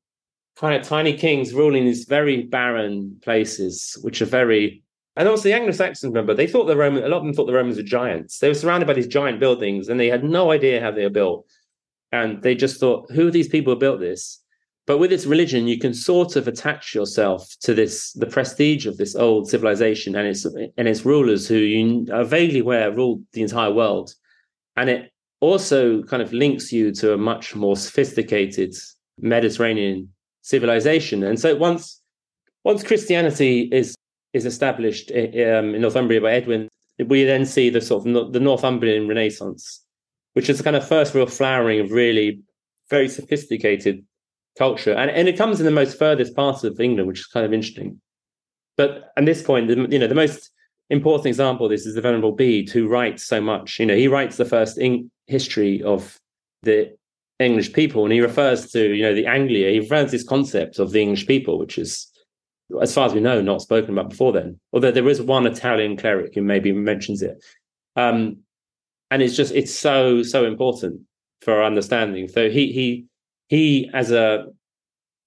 [0.56, 4.82] kind of tiny kings ruling these very barren places which are very
[5.16, 7.52] and also the anglo-saxons remember they thought the roman a lot of them thought the
[7.52, 8.38] romans were giants.
[8.38, 11.10] They were surrounded by these giant buildings and they had no idea how they were
[11.10, 11.46] built.
[12.12, 14.40] And they just thought who are these people who built this?
[14.86, 18.96] But with this religion, you can sort of attach yourself to this, the prestige of
[18.96, 23.42] this old civilization and its and its rulers, who you are vaguely aware ruled the
[23.42, 24.12] entire world,
[24.76, 28.74] and it also kind of links you to a much more sophisticated
[29.18, 31.22] Mediterranean civilization.
[31.22, 32.00] And so once
[32.64, 33.94] once Christianity is
[34.32, 36.68] is established um, in Northumbria by Edwin,
[37.06, 39.82] we then see the sort of the Northumbrian Renaissance,
[40.34, 42.40] which is the kind of first real flowering of really
[42.88, 44.04] very sophisticated
[44.58, 47.46] culture, and and it comes in the most furthest parts of England, which is kind
[47.46, 48.00] of interesting.
[48.76, 50.50] But at this point, you know, the most
[50.90, 53.78] important example of this is the Venerable Bede, who writes so much.
[53.78, 56.18] You know, he writes the first in- history of
[56.62, 56.96] the
[57.38, 59.70] English people, and he refers to you know the Anglia.
[59.70, 62.09] He refers to this concept of the English people, which is,
[62.80, 64.58] as far as we know, not spoken about before then.
[64.72, 67.42] Although there is one Italian cleric who maybe mentions it,
[67.96, 68.38] um,
[69.10, 71.00] and it's just it's so so important
[71.42, 72.28] for our understanding.
[72.28, 73.06] So he he
[73.48, 74.46] he, as a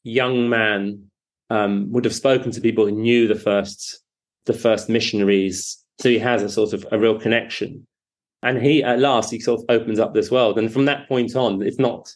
[0.03, 1.09] young man,
[1.49, 4.01] um, would have spoken to people who knew the first
[4.45, 5.77] the first missionaries.
[5.99, 7.85] So he has a sort of a real connection.
[8.41, 10.57] And he at last he sort of opens up this world.
[10.57, 12.13] And from that point on, it's not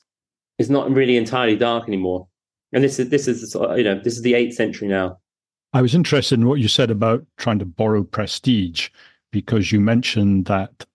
[0.60, 2.28] it's not really entirely dark anymore.
[2.74, 5.20] And this is this is you know this is the eighth century now.
[5.74, 8.90] I was interested in what you said about trying to borrow prestige
[9.32, 10.86] because you mentioned that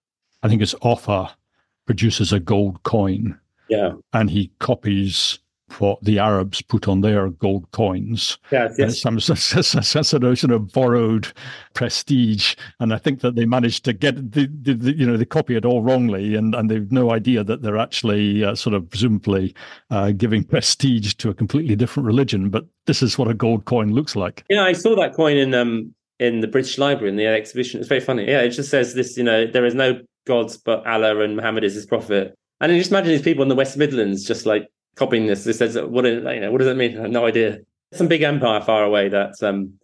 [0.42, 1.35] I think it's Offa
[1.87, 3.38] produces a gold coin
[3.72, 3.92] yeah.
[4.12, 5.38] And he copies
[5.80, 8.38] what the Arabs put on their gold coins.
[8.50, 9.00] Yeah, yes.
[9.02, 9.56] Some sort
[10.24, 11.32] of, sort of borrowed
[11.74, 15.24] prestige, and I think that they managed to get the, the, the, you know they
[15.24, 18.88] copy it all wrongly, and and they've no idea that they're actually uh, sort of
[18.88, 19.54] presumably
[19.90, 22.50] uh, giving prestige to a completely different religion.
[22.50, 24.44] But this is what a gold coin looks like.
[24.48, 27.80] Yeah, I saw that coin in um in the British Library in the exhibition.
[27.80, 28.26] It's very funny.
[28.26, 29.16] Yeah, it just says this.
[29.16, 32.78] You know, there is no gods but Allah, and Muhammad is his prophet and then
[32.78, 35.44] just imagine these people in the West Midlands just like copying this.
[35.44, 36.98] This says, what, you know, what does that mean?
[36.98, 37.59] I have no idea.
[37.92, 39.74] Some big empire far away that um,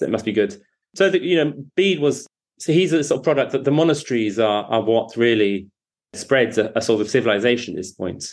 [0.00, 0.56] that must be good.
[0.94, 2.26] So, you know, Bede was,
[2.58, 5.68] so he's a sort of product that the monasteries are, are what really
[6.12, 8.24] spreads a, a sort of civilization at this point.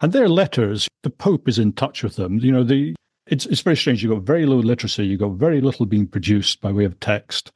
[0.00, 2.38] And their letters, the Pope is in touch with them.
[2.38, 2.94] You know, the
[3.26, 4.02] it's it's very strange.
[4.02, 7.52] You've got very low literacy, you've got very little being produced by way of text.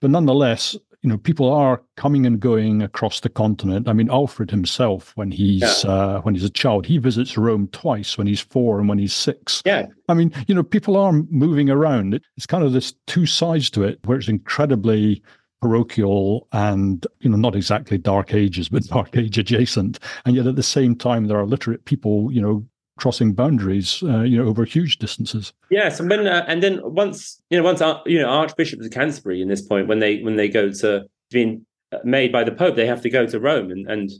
[0.00, 3.88] But nonetheless, you know, people are coming and going across the continent.
[3.88, 5.90] I mean, Alfred himself, when he's yeah.
[5.90, 9.14] uh, when he's a child, he visits Rome twice when he's four and when he's
[9.14, 9.62] six.
[9.64, 9.86] Yeah.
[10.08, 12.20] I mean, you know, people are moving around.
[12.36, 15.22] It's kind of this two sides to it, where it's incredibly
[15.60, 20.56] parochial and you know not exactly dark ages but dark age adjacent and yet at
[20.56, 22.64] the same time there are literate people you know
[23.00, 25.52] crossing boundaries, uh, you know, over huge distances.
[25.70, 28.92] Yes, and when uh, and then once you know, once uh, you know, archbishops of
[28.92, 31.66] Canterbury in this point, when they when they go to being
[32.04, 34.10] made by the Pope, they have to go to Rome, and and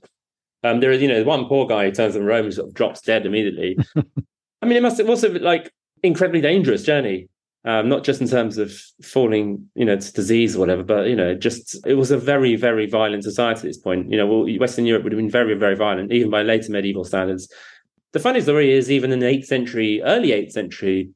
[0.64, 2.74] um, there is you know one poor guy who turns in Rome and sort of
[2.74, 3.78] drops dead immediately.
[4.62, 5.70] I mean, it must it was like
[6.02, 7.28] incredibly dangerous journey.
[7.66, 11.14] Um, not just in terms of falling, you know, to disease or whatever, but you
[11.14, 14.10] know, just it was a very, very violent society at this point.
[14.10, 17.04] You know, well, Western Europe would have been very, very violent, even by later medieval
[17.04, 17.52] standards.
[18.12, 21.10] The funny story is, even in the eighth century, early eighth century,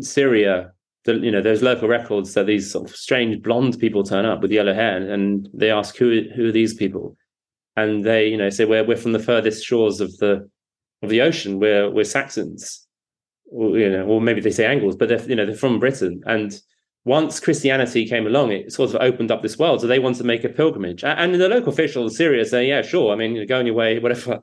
[0.00, 0.72] Syria,
[1.04, 4.40] the, you know, there's local records that these sort of strange blonde people turn up
[4.40, 7.16] with yellow hair, and they ask who who are these people,
[7.76, 10.48] and they you know say we're we're from the furthest shores of the
[11.02, 11.58] of the ocean.
[11.58, 12.86] We're we're Saxons,
[13.50, 16.22] or, you know, or maybe they say Angles, but they're you know they're from Britain.
[16.24, 16.58] And
[17.04, 19.80] once Christianity came along, it sort of opened up this world.
[19.80, 23.12] So they want to make a pilgrimage, and the local officials, Syria, say, yeah, sure.
[23.12, 24.40] I mean, go on your way, whatever.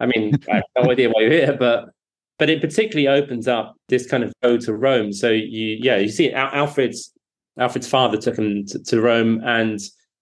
[0.00, 1.90] I mean, I have no idea why you're here, but
[2.38, 5.12] but it particularly opens up this kind of road to Rome.
[5.12, 7.12] So you yeah you see Alfred's
[7.58, 9.78] Alfred's father took him to, to Rome and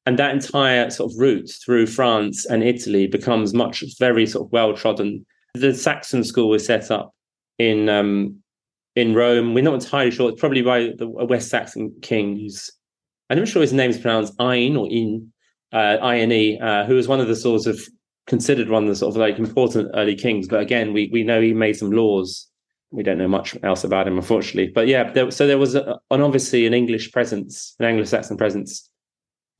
[0.06, 4.52] and that entire sort of route through France and Italy becomes much very sort of
[4.52, 5.24] well trodden.
[5.54, 7.14] The Saxon school was set up
[7.58, 8.39] in um,
[9.00, 9.54] in Rome.
[9.54, 10.30] We're not entirely sure.
[10.30, 12.70] It's probably by the West Saxon king who's
[13.28, 15.32] I'm not sure his name is pronounced Ein or In,
[15.72, 17.80] uh, I-N-E, uh, who was one of the sort of
[18.26, 20.48] considered one of the sort of like important early kings.
[20.48, 22.48] But again, we we know he made some laws.
[22.90, 24.72] We don't know much else about him, unfortunately.
[24.74, 28.90] But yeah, there, so there was a, an obviously an English presence, an Anglo-Saxon presence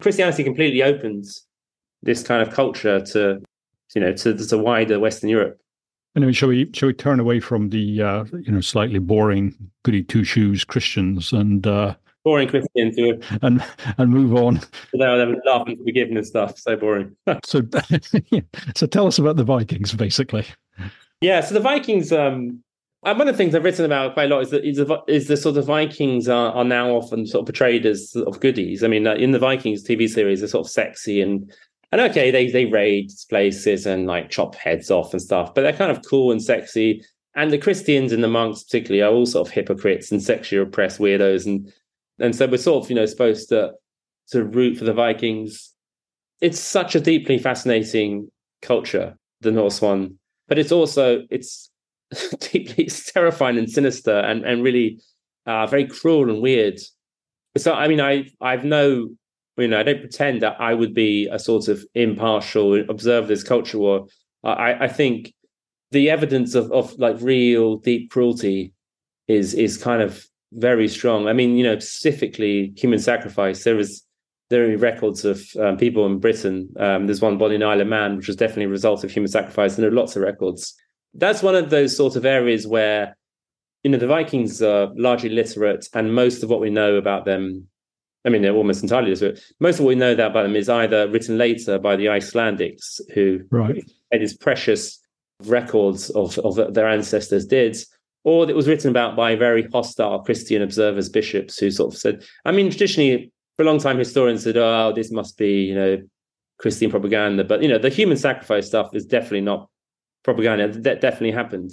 [0.00, 1.46] Christianity completely opens
[2.02, 3.40] this kind of culture to,
[3.94, 5.58] you know, to, to wider Western Europe.
[6.16, 10.02] Anyway, shall we shall we turn away from the uh, you know slightly boring goody
[10.02, 11.94] two shoes Christians and uh,
[12.24, 12.98] boring Christians
[13.42, 13.64] and
[13.96, 14.60] and move on?
[14.92, 16.58] They were laughing to forgiven and stuff.
[16.58, 17.14] So boring.
[17.44, 17.62] so
[18.74, 20.46] so tell us about the Vikings, basically.
[21.20, 22.12] Yeah, so the Vikings.
[22.12, 22.64] Um,
[23.02, 24.98] and one of the things I've written about quite a lot is that is the,
[25.06, 28.40] is the sort of Vikings are, are now often sort of portrayed as sort of
[28.40, 28.84] goodies.
[28.84, 31.50] I mean, uh, in the Vikings TV series, they're sort of sexy and
[31.92, 35.72] and okay, they they raid places and like chop heads off and stuff, but they're
[35.72, 37.04] kind of cool and sexy.
[37.34, 41.00] And the Christians and the monks, particularly, are all sort of hypocrites and sexually repressed
[41.00, 41.72] weirdos, and
[42.18, 43.72] and so we're sort of you know supposed to
[44.30, 45.72] to root for the Vikings.
[46.40, 48.30] It's such a deeply fascinating
[48.62, 51.70] culture, the Norse one, but it's also it's
[52.40, 55.00] deeply terrifying and sinister and and really
[55.46, 56.78] uh, very cruel and weird.
[57.56, 59.10] So I mean, I I've no
[59.56, 63.42] you know I don't pretend that I would be a sort of impartial observer this
[63.42, 64.06] culture war.
[64.44, 65.32] I I think
[65.90, 68.72] the evidence of of like real deep cruelty
[69.28, 71.28] is is kind of very strong.
[71.28, 73.64] I mean, you know, specifically human sacrifice.
[73.64, 74.02] There is
[74.48, 76.68] there are records of um, people in Britain.
[76.76, 79.30] Um, there's one body in Isle of Man, which was definitely a result of human
[79.30, 80.74] sacrifice, and there are lots of records
[81.14, 83.16] that's one of those sort of areas where
[83.82, 87.66] you know the Vikings are largely literate, and most of what we know about them,
[88.24, 89.40] I mean, they're almost entirely literate.
[89.60, 93.40] Most of what we know about them is either written later by the Icelandics, who
[93.50, 93.82] right.
[94.12, 94.98] had these precious
[95.44, 97.76] records of, of their ancestors did,
[98.24, 102.22] or it was written about by very hostile Christian observers, bishops, who sort of said,
[102.44, 106.02] I mean, traditionally, for a long time, historians said, oh, this must be, you know,
[106.58, 107.42] Christian propaganda.
[107.44, 109.70] But, you know, the human sacrifice stuff is definitely not
[110.24, 110.68] propaganda.
[110.68, 111.72] That definitely happened.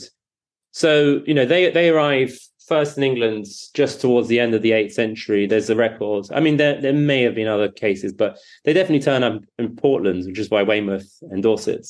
[0.77, 4.73] So you know they they arrive first in England just towards the end of the
[4.73, 5.47] eighth century.
[5.47, 6.27] There's a record.
[6.33, 9.75] I mean, there there may have been other cases, but they definitely turn up in
[9.75, 11.87] Portland, which is by Weymouth and Dorset.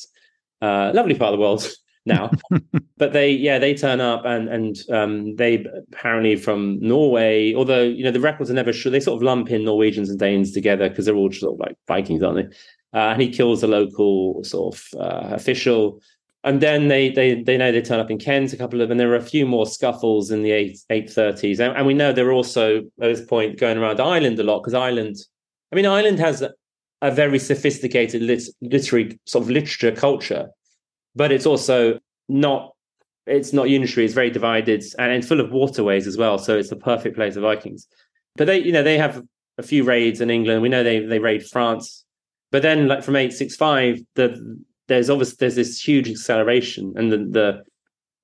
[0.60, 1.68] Uh, lovely part of the world
[2.06, 2.30] now,
[2.96, 7.54] but they yeah they turn up and and um, they apparently from Norway.
[7.54, 8.92] Although you know the records are never sure.
[8.92, 11.76] They sort of lump in Norwegians and Danes together because they're all sort of like
[11.88, 12.56] Vikings, aren't they?
[12.94, 16.00] Uh, and he kills a local sort of uh, official
[16.44, 18.98] and then they they they know they turn up in Kent, a couple of, and
[18.98, 22.12] there are a few more scuffles in the eight eight thirties, and, and, we know
[22.12, 25.16] they're also at this point going around Ireland a lot because Ireland,
[25.72, 26.52] I mean, Ireland has a,
[27.02, 30.48] a very sophisticated lit, literary sort of literature culture,
[31.16, 31.98] but it's also
[32.28, 32.72] not
[33.26, 36.38] it's not unitary; it's very divided and full of waterways as well.
[36.38, 37.88] So it's the perfect place for Vikings.
[38.36, 39.22] But they, you know, they have
[39.58, 40.62] a few raids in England.
[40.62, 42.04] We know they they raid France,
[42.52, 47.12] but then like from eight six five, the there's obviously there's this huge acceleration, and
[47.12, 47.62] the, the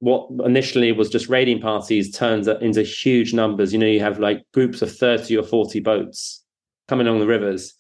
[0.00, 3.72] what initially was just raiding parties turns into huge numbers.
[3.72, 6.42] You know, you have like groups of thirty or forty boats
[6.88, 7.74] coming along the rivers.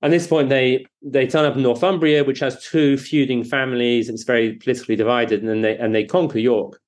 [0.00, 4.08] At this point, they they turn up in Northumbria, which has two feuding families.
[4.08, 6.80] It's very politically divided, and then they and they conquer York.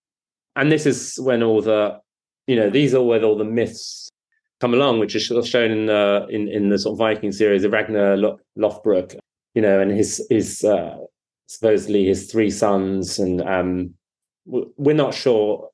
[0.57, 1.99] And this is when all the,
[2.47, 4.11] you know, these are where all the myths
[4.61, 7.71] come along, which is shown in the in, in the sort of Viking series, the
[7.71, 8.17] Ragnar
[8.59, 9.17] Lothbrok,
[9.55, 10.97] you know, and his his uh,
[11.51, 13.93] supposedly his three sons, and um,
[14.47, 15.69] we're not sure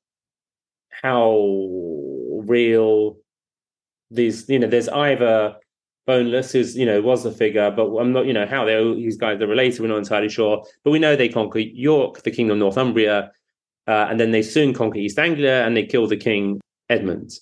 [1.03, 1.37] how
[2.47, 3.19] real
[4.11, 4.49] these.
[4.49, 5.57] You know, there's Ivar
[6.07, 8.25] Boneless, who's you know was a figure, but I'm not.
[8.25, 9.81] You know how they these guys are related.
[9.81, 13.31] We're not entirely sure, but we know they conquer York, the kingdom of Northumbria,
[13.87, 16.59] uh, and then they soon conquer East Anglia, and they kill the king
[16.89, 17.33] Edmund.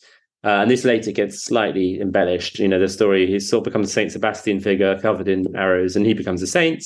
[0.42, 2.58] Uh, and this later gets slightly embellished.
[2.58, 5.94] You know, the story he sort of becomes a Saint Sebastian figure covered in arrows,
[5.94, 6.84] and he becomes a saint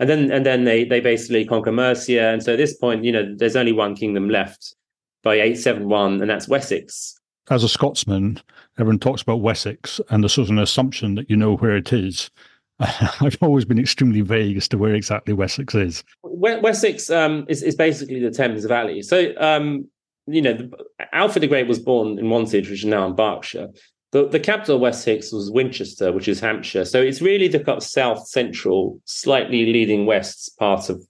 [0.00, 3.12] and then and then they they basically conquer Mercia, and so at this point, you
[3.12, 4.74] know, there's only one kingdom left
[5.22, 7.18] by eight seven one, and that's Wessex.
[7.50, 8.40] As a Scotsman,
[8.78, 11.92] everyone talks about Wessex, and there's sort of an assumption that you know where it
[11.92, 12.30] is.
[12.80, 16.04] I've always been extremely vague as to where exactly Wessex is.
[16.22, 19.02] Wessex um, is, is basically the Thames Valley.
[19.02, 19.88] So, um,
[20.26, 20.72] you know, the,
[21.12, 23.68] Alfred the Great was born in Wantage, which is now in Berkshire.
[24.12, 26.84] The, the capital of Wessex was Winchester, which is Hampshire.
[26.84, 31.02] So it's really the kind of south central, slightly leading west part of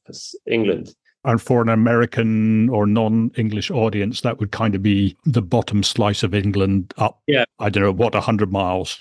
[0.46, 0.94] England.
[1.24, 6.22] And for an American or non-English audience, that would kind of be the bottom slice
[6.22, 7.20] of England up.
[7.26, 9.00] Yeah, I don't know what hundred miles.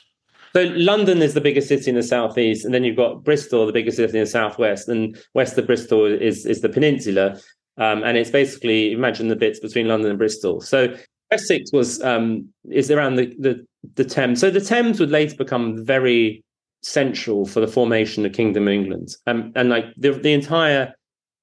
[0.54, 3.72] So London is the biggest city in the southeast, and then you've got Bristol, the
[3.72, 7.40] biggest city in the southwest, and west of Bristol is is the peninsula,
[7.78, 10.62] um, and it's basically imagine the bits between London and Bristol.
[10.62, 10.96] So
[11.32, 13.66] Wessex was um, is around the, the
[13.96, 14.40] the Thames.
[14.40, 16.44] So the Thames would later become very
[16.84, 20.94] central for the formation of Kingdom of England, um, and like the the entire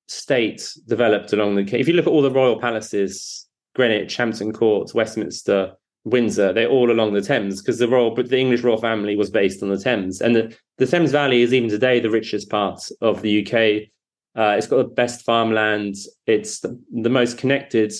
[0.06, 1.78] state developed along the.
[1.78, 5.72] If you look at all the royal palaces, Greenwich, Hampton Court, Westminster,
[6.04, 9.62] Windsor, they're all along the Thames because the royal, the English royal family was based
[9.62, 13.22] on the Thames, and the, the Thames Valley is even today the richest part of
[13.22, 13.88] the UK.
[14.36, 15.96] Uh, it's got the best farmland.
[16.26, 17.92] It's the, the most connected.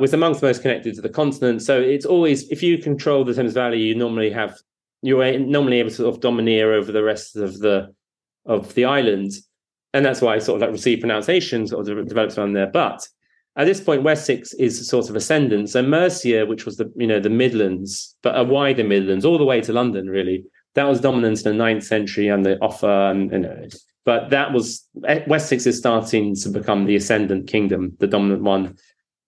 [0.00, 1.62] It's amongst the most connected to the continent.
[1.62, 4.56] So it's always, if you control the Thames Valley, you normally have
[5.00, 7.94] you're normally able to sort of domineer over the rest of the
[8.46, 9.32] of the island
[9.94, 12.66] and that's why sort of like received pronunciations sort of developed around there.
[12.66, 13.06] But
[13.56, 15.70] at this point, Wessex is sort of ascendant.
[15.70, 19.44] So Mercia, which was the you know the Midlands, but a wider Midlands, all the
[19.44, 20.44] way to London, really,
[20.74, 23.66] that was dominant in the 9th century and the Offa and you know,
[24.04, 24.86] but that was
[25.26, 28.76] Wessex is starting to become the ascendant kingdom, the dominant one.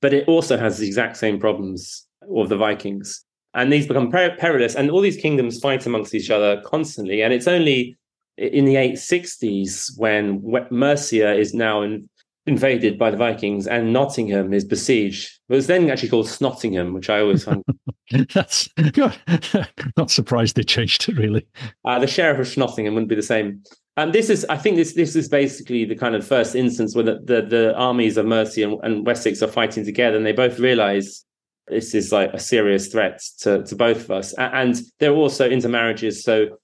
[0.01, 3.25] But it also has the exact same problems of the Vikings,
[3.55, 4.75] and these become per- perilous.
[4.75, 7.23] And all these kingdoms fight amongst each other constantly.
[7.23, 7.99] And it's only
[8.37, 12.09] in the 860s when Mercia is now in,
[12.47, 15.31] invaded by the Vikings and Nottingham is besieged.
[15.49, 17.63] It was then actually called Snottingham, which I always find.
[18.35, 18.69] That's
[19.97, 21.47] not surprised they changed it really.
[21.85, 23.63] Uh, the sheriff of Snottingham wouldn't be the same.
[23.97, 27.05] And this is, I think, this this is basically the kind of first instance where
[27.05, 30.59] the the, the armies of Mercia and, and Wessex are fighting together, and they both
[30.59, 31.25] realise
[31.69, 34.33] this is like a serious threat to to both of us.
[34.39, 36.59] And there are also intermarriages, so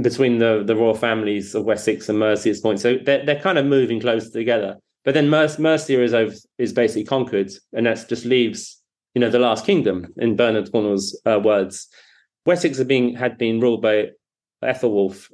[0.00, 2.80] between the the royal families of Wessex and Mercia at this point.
[2.80, 4.76] So they're they're kind of moving closer together.
[5.04, 8.80] But then Mer- Mercia is over, is basically conquered, and that just leaves
[9.14, 11.88] you know the last kingdom in Bernard Cornwell's uh, words.
[12.46, 14.08] Wessex had been had been ruled by
[14.62, 15.30] Ethelwulf.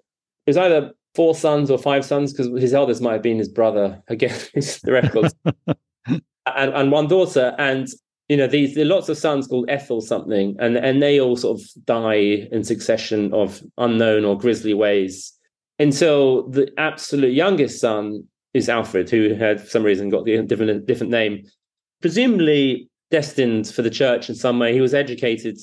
[0.46, 3.48] It was either four sons or five sons because his eldest might have been his
[3.48, 4.00] brother.
[4.06, 5.34] Again, the records.
[6.06, 7.56] and, and one daughter.
[7.58, 7.88] And
[8.28, 11.34] you know, these there are lots of sons called Ethel something, and and they all
[11.34, 15.32] sort of die in succession of unknown or grisly ways
[15.80, 18.22] until the absolute youngest son
[18.54, 21.42] is Alfred, who had for some reason got the different different name,
[22.00, 24.72] presumably destined for the church in some way.
[24.72, 25.58] He was educated,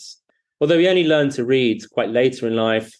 [0.59, 2.91] although he only learned to read quite later in life.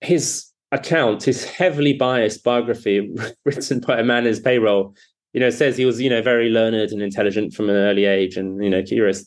[0.00, 3.14] His account, his heavily biased biography,
[3.44, 4.94] written by a man his payroll,
[5.32, 8.36] you know, says he was, you know, very learned and intelligent from an early age
[8.36, 9.26] and, you know, curious.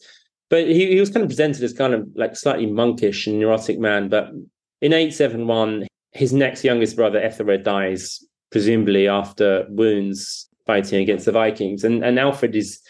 [0.50, 3.80] But he, he was kind of presented as kind of like slightly monkish and neurotic
[3.80, 4.10] man.
[4.10, 4.30] But
[4.82, 8.20] in 871, his next youngest brother, Ethelred, dies,
[8.52, 11.84] presumably after wounds fighting against the Vikings.
[11.84, 12.82] And and Alfred is,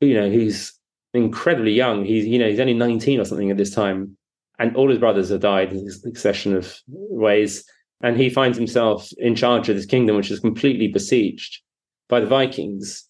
[0.00, 0.72] you know, he's
[1.12, 2.04] incredibly young.
[2.04, 4.16] He's, you know, he's only 19 or something at this time.
[4.58, 7.64] And all his brothers have died in succession of ways.
[8.04, 11.62] And he finds himself in charge of this kingdom, which is completely besieged
[12.10, 13.02] by the Vikings.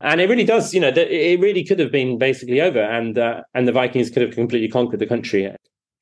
[0.00, 3.42] And it really does, you know, it really could have been basically over, and uh,
[3.52, 5.54] and the Vikings could have completely conquered the country.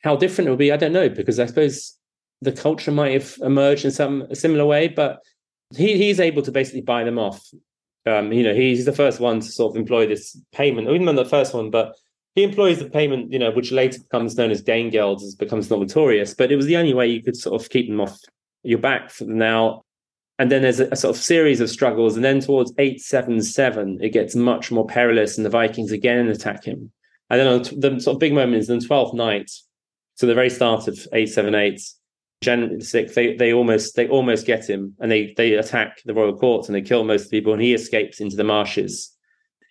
[0.04, 1.98] How different it would be, I don't know, because I suppose
[2.40, 5.18] the culture might have emerged in some similar way, but
[5.74, 7.42] he he's able to basically buy them off.
[8.06, 11.16] Um, you know, he's the first one to sort of employ this payment, even not
[11.16, 11.96] the first one, but
[12.36, 16.32] he employs the payment, you know, which later becomes known as Danegeld, as becomes notorious.
[16.32, 18.16] But it was the only way you could sort of keep them off
[18.66, 19.82] your back for now.
[20.38, 22.16] And then there's a, a, sort of series of struggles.
[22.16, 26.92] And then towards 877 it gets much more perilous and the vikings again attack him.
[27.30, 29.50] And then on the sort of big moment is the 12th night.
[30.14, 31.80] So the very start of 878
[32.42, 36.36] january 6th they, they almost they almost get him and they they attack the royal
[36.36, 39.12] court and they kill most of the people and he escapes into the marshes.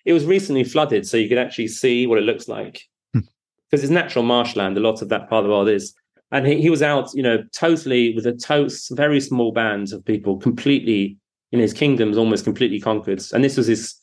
[0.04, 2.82] It was recently flooded so you could actually see what it looks like.
[3.14, 3.28] Because
[3.72, 3.76] hmm.
[3.76, 5.94] it's natural marshland a lot of that part of the world is
[6.36, 10.04] and he, he was out, you know, totally with a to- very small band of
[10.04, 11.18] people, completely
[11.54, 13.24] in his kingdoms, almost completely conquered.
[13.34, 13.96] And this was his,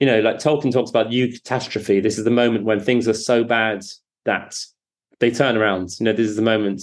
[0.00, 2.02] you know, like Tolkien talks about eucatastrophe.
[2.02, 3.84] This is the moment when things are so bad
[4.24, 4.58] that
[5.20, 5.90] they turn around.
[6.00, 6.82] You know, this is the moment,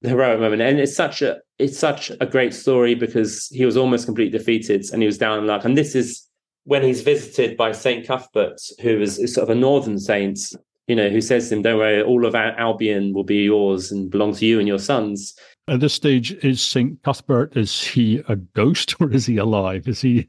[0.00, 3.76] the heroic moment, and it's such a it's such a great story because he was
[3.76, 5.66] almost completely defeated and he was down in luck.
[5.66, 6.26] And this is
[6.64, 10.40] when he's visited by Saint Cuthbert, who is, is sort of a northern saint
[10.86, 14.10] you know, who says to him, "Don't worry, all of Albion will be yours and
[14.10, 15.34] belong to you and your sons."
[15.66, 17.02] At this stage, is St.
[17.02, 19.88] Cuthbert, is he a ghost or is he alive?
[19.88, 20.28] Is he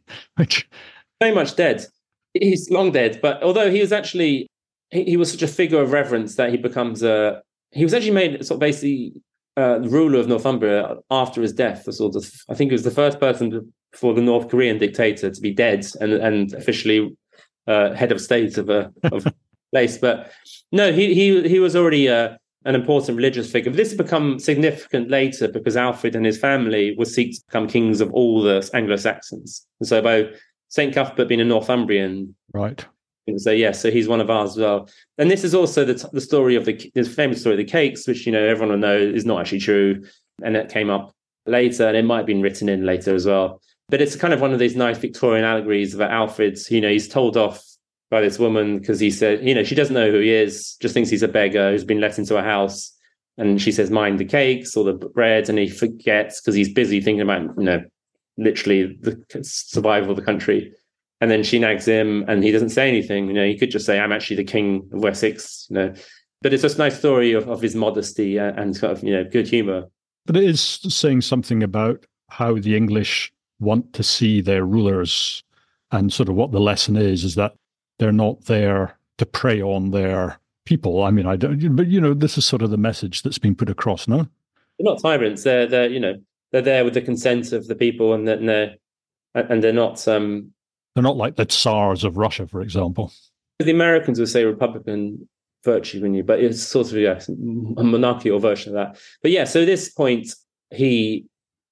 [1.20, 1.86] very much dead?
[2.34, 4.48] He's long dead, but although he was actually
[4.92, 7.42] he, he was such a figure of reverence that he becomes a
[7.72, 9.14] he was actually made sort of basically
[9.58, 11.86] uh, ruler of Northumbria after his death.
[11.86, 15.30] The sort of I think he was the first person for the North Korean dictator
[15.30, 17.16] to be dead and and officially
[17.68, 19.28] uh, head of state of a of
[19.76, 19.98] place.
[19.98, 20.32] But
[20.72, 23.72] no, he he he was already uh, an important religious figure.
[23.72, 28.12] This become significant later because Alfred and his family were seek to become kings of
[28.14, 29.68] all the Anglo Saxons.
[29.80, 30.30] And so by
[30.70, 32.86] Saint Cuthbert being a Northumbrian, right?
[33.38, 34.90] So yes, yeah, so he's one of ours as well.
[35.18, 38.08] And this is also the, the story of the, the famous story of the cakes,
[38.08, 40.04] which you know everyone will know is not actually true,
[40.44, 41.12] and it came up
[41.46, 43.62] later, and it might have been written in later as well.
[43.90, 46.72] But it's kind of one of these nice Victorian allegories about Alfred's.
[46.72, 47.64] You know, he's told off
[48.10, 50.94] by this woman because he said, you know, she doesn't know who he is, just
[50.94, 52.92] thinks he's a beggar who's been let into a house.
[53.38, 55.50] And she says, mind the cakes or the bread.
[55.50, 57.84] And he forgets because he's busy thinking about, you know,
[58.38, 60.72] literally the survival of the country.
[61.22, 63.28] And then she nags him and he doesn't say anything.
[63.28, 65.94] You know, he could just say, I'm actually the king of Wessex, you know.
[66.42, 69.24] But it's just a nice story of, of his modesty and sort of, you know,
[69.24, 69.86] good humor.
[70.26, 75.44] But it is saying something about how the English want to see their rulers
[75.92, 77.54] and sort of what the lesson is, is that
[78.00, 81.04] they're not there to prey on their people.
[81.04, 83.56] I mean, I don't, but you know, this is sort of the message that's been
[83.56, 84.28] put across, no?
[84.78, 85.44] They're not tyrants.
[85.44, 86.16] They're, they're, you know,
[86.52, 88.76] they're there with the consent of the people and that they're,
[89.34, 90.52] and they're not, um,
[90.94, 93.12] they're not like the Tsars of Russia, for example.
[93.60, 95.28] The Americans would say Republican
[95.64, 97.20] virtue in you, but it's sort of yeah,
[97.78, 99.02] a monarchical version of that.
[99.22, 100.30] But yeah, so at this point,
[100.74, 101.26] he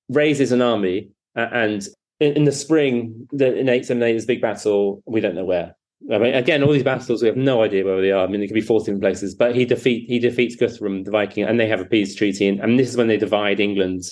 [0.09, 1.86] raises an army, and
[2.19, 5.76] in, in the spring, the, in 878, this big battle, we don't know where.
[6.12, 8.26] I mean, again, all these battles, we have no idea where they are.
[8.26, 11.12] I mean, they could be fought in places, but he defeat he defeats Guthrum, the
[11.12, 12.47] Viking, and they have a peace treaty.
[12.47, 14.04] And, and this is when they divide England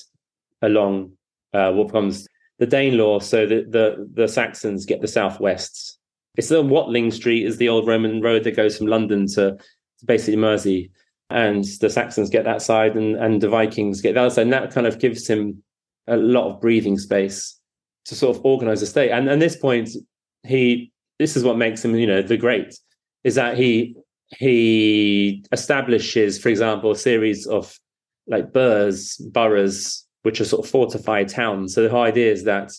[0.61, 1.13] along
[1.53, 2.27] uh, what becomes
[2.59, 3.21] the Danelaw.
[3.21, 5.99] So the, the the Saxons get the southwest.
[6.37, 10.05] It's the Watling Street is the old Roman road that goes from London to, to
[10.05, 10.91] basically Mersey,
[11.29, 14.43] and the Saxons get that side, and and the Vikings get that side.
[14.43, 15.61] And that kind of gives him
[16.07, 17.59] a lot of breathing space
[18.05, 19.11] to sort of organize a state.
[19.11, 19.89] And at this point,
[20.43, 20.90] he
[21.21, 22.75] this is what makes him, you know, the great,
[23.23, 23.95] is that he
[24.39, 27.77] he establishes, for example, a series of
[28.25, 31.75] like burhs, boroughs, which are sort of fortified towns.
[31.75, 32.71] So the whole idea is that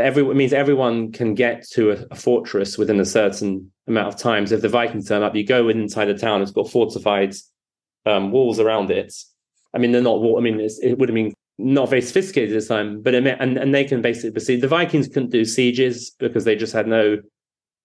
[0.00, 4.16] every it means everyone can get to a, a, fortress within a certain amount of
[4.16, 4.44] time.
[4.44, 7.34] So if the Vikings turn up, you go inside the town, it's got fortified
[8.06, 9.14] um, walls around it.
[9.72, 10.18] I mean, they're not.
[10.36, 13.56] I mean, it would have been not very sophisticated at this time, but it and
[13.56, 17.18] and they can basically the Vikings couldn't do sieges because they just had no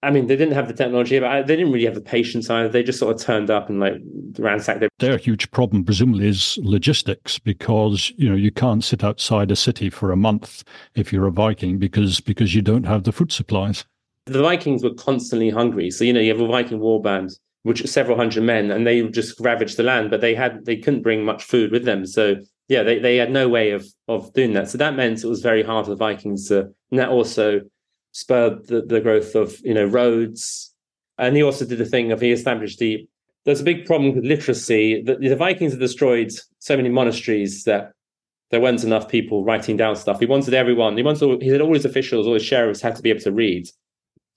[0.01, 2.49] I mean, they didn't have the technology, but uh, they didn't really have the patience
[2.49, 2.69] either.
[2.69, 3.95] They just sort of turned up and like
[4.37, 4.79] ransacked.
[4.79, 9.57] Their-, their huge problem, presumably, is logistics because you know you can't sit outside a
[9.57, 10.63] city for a month
[10.95, 13.85] if you're a Viking because because you don't have the food supplies.
[14.25, 17.31] The Vikings were constantly hungry, so you know you have a Viking war band,
[17.63, 20.77] which is several hundred men, and they just ravaged the land, but they had they
[20.77, 22.35] couldn't bring much food with them, so
[22.69, 24.69] yeah, they, they had no way of of doing that.
[24.69, 27.61] So that meant it was very hard for the Vikings to, and that also
[28.19, 30.73] spurred the, the growth of you know roads.
[31.17, 33.07] And he also did the thing of he established the.
[33.45, 35.01] There's a big problem with literacy.
[35.01, 37.93] The, the Vikings had destroyed so many monasteries that
[38.51, 40.19] there weren't enough people writing down stuff.
[40.19, 40.97] He wanted everyone.
[40.97, 41.41] He wanted.
[41.41, 43.67] He said all his officials, all his sheriffs had to be able to read,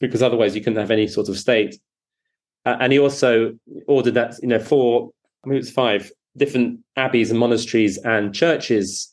[0.01, 1.77] because otherwise you couldn't have any sort of state.
[2.65, 3.53] Uh, and he also
[3.89, 5.11] ordered that you know four,
[5.45, 9.13] I mean it was five different abbeys and monasteries and churches.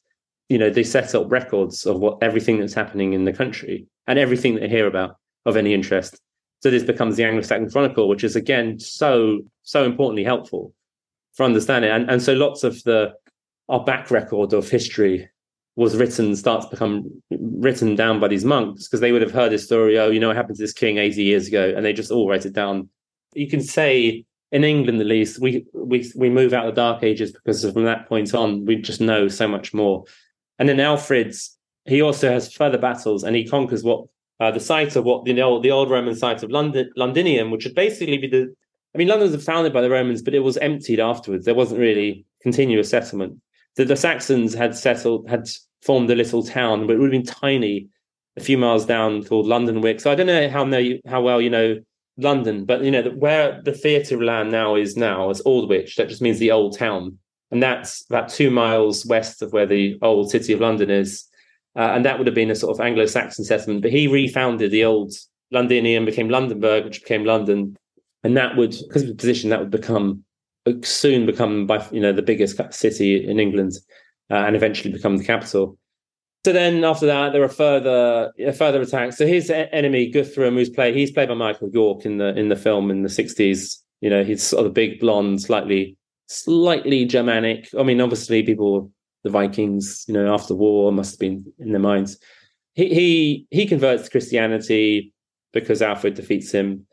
[0.49, 4.20] You know they set up records of what everything that's happening in the country and
[4.20, 6.20] everything they hear about of any interest.
[6.62, 10.74] So this becomes the Anglo-Saxon Chronicle, which is again so so importantly helpful
[11.36, 11.91] for understanding.
[11.91, 13.14] And and so lots of the
[13.70, 15.30] our back record of history
[15.76, 19.51] was written starts to become written down by these monks because they would have heard
[19.53, 19.97] this story.
[19.97, 22.28] Oh, you know what happened to this king eighty years ago, and they just all
[22.28, 22.89] write it down.
[23.34, 27.03] You can say in England at least we we we move out of the Dark
[27.03, 30.03] Ages because from that point on we just know so much more.
[30.57, 31.59] And then Alfred's
[31.90, 34.06] he also has further battles and he conquers what
[34.40, 37.66] uh, the site of what the old the old Roman site of London Londinium, which
[37.66, 38.54] would basically be the
[38.96, 41.46] I mean London was founded by the Romans, but it was emptied afterwards.
[41.46, 43.40] There wasn't really continuous settlement.
[43.76, 45.50] The, the Saxons had settled had
[45.82, 47.88] formed a little town, but it would have been tiny,
[48.38, 50.02] a few miles down called Lundenwic.
[50.02, 51.80] So I don't know how know how well you know
[52.18, 55.96] London, but you know where the theatre land now is now is Aldwych.
[55.96, 57.18] That just means the old town,
[57.52, 61.26] and that's about two miles west of where the old city of London is.
[61.80, 63.82] Uh, and that would have been a sort of Anglo-Saxon settlement.
[63.82, 65.14] But he refounded the old
[65.52, 67.78] Londinium, became Lundenburh, which became London,
[68.24, 70.26] and that would, because of the position, that would become
[70.84, 73.74] soon become by you know the biggest city in England.
[74.32, 75.78] uh, and eventually become the capital.
[76.46, 79.18] So then after that, there are further uh, further attacks.
[79.18, 82.56] So his enemy Guthrum, who's played he's played by Michael York in the in the
[82.56, 83.84] film in the sixties.
[84.02, 87.70] You know, he's sort of a big, blonde, slightly slightly Germanic.
[87.78, 88.92] I mean, obviously, people
[89.24, 92.17] the Vikings, you know, after the war must have been in their minds.
[92.74, 95.13] He he he converts to Christianity
[95.53, 96.86] because Alfred defeats him.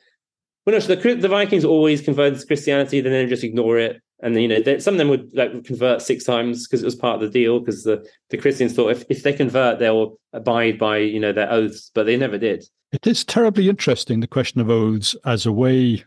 [0.64, 4.00] Well, no, so the, the Vikings always convert to Christianity, then they just ignore it
[4.20, 6.94] and you know they, some of them would like convert six times because it was
[6.94, 10.78] part of the deal because the, the christians thought if, if they convert they'll abide
[10.78, 14.60] by you know their oaths but they never did it is terribly interesting the question
[14.60, 16.02] of oaths as a way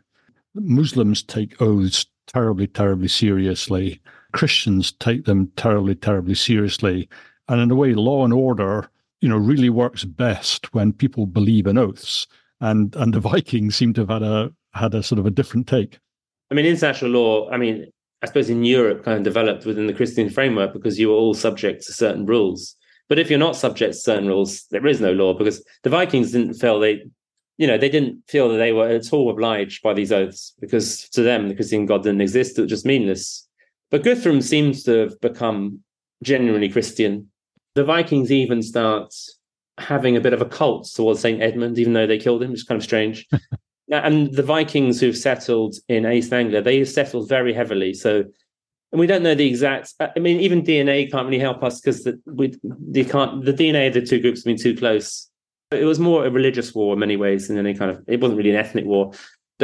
[0.55, 4.01] muslims take oaths terribly terribly seriously
[4.31, 7.09] christians take them terribly terribly seriously
[7.47, 8.89] and in a way law and order
[9.21, 12.27] you know really works best when people believe in oaths
[12.61, 15.67] and and the vikings seem to have had a had a sort of a different
[15.67, 15.99] take
[16.51, 19.93] I mean, international law, I mean, I suppose in Europe kind of developed within the
[19.93, 22.75] Christian framework because you were all subject to certain rules.
[23.07, 26.31] But if you're not subject to certain rules, there is no law because the Vikings
[26.31, 27.03] didn't feel they,
[27.57, 31.07] you know, they didn't feel that they were at all obliged by these oaths because
[31.09, 33.47] to them the Christian God didn't exist; it was just meaningless.
[33.91, 35.79] But Guthrum seems to have become
[36.23, 37.29] genuinely Christian.
[37.75, 39.13] The Vikings even start
[39.77, 42.61] having a bit of a cult towards Saint Edmund, even though they killed him, which
[42.61, 43.27] is kind of strange.
[43.91, 47.93] and the Vikings who've settled in East Anglia, they settled very heavily.
[47.93, 48.23] So,
[48.91, 49.93] and we don't know the exact.
[49.99, 53.87] I mean, even DNA can't really help us because the we the can't the DNA
[53.87, 55.27] of the two groups have been too close.
[55.71, 58.03] It was more a religious war in many ways than any kind of.
[58.07, 59.11] It wasn't really an ethnic war,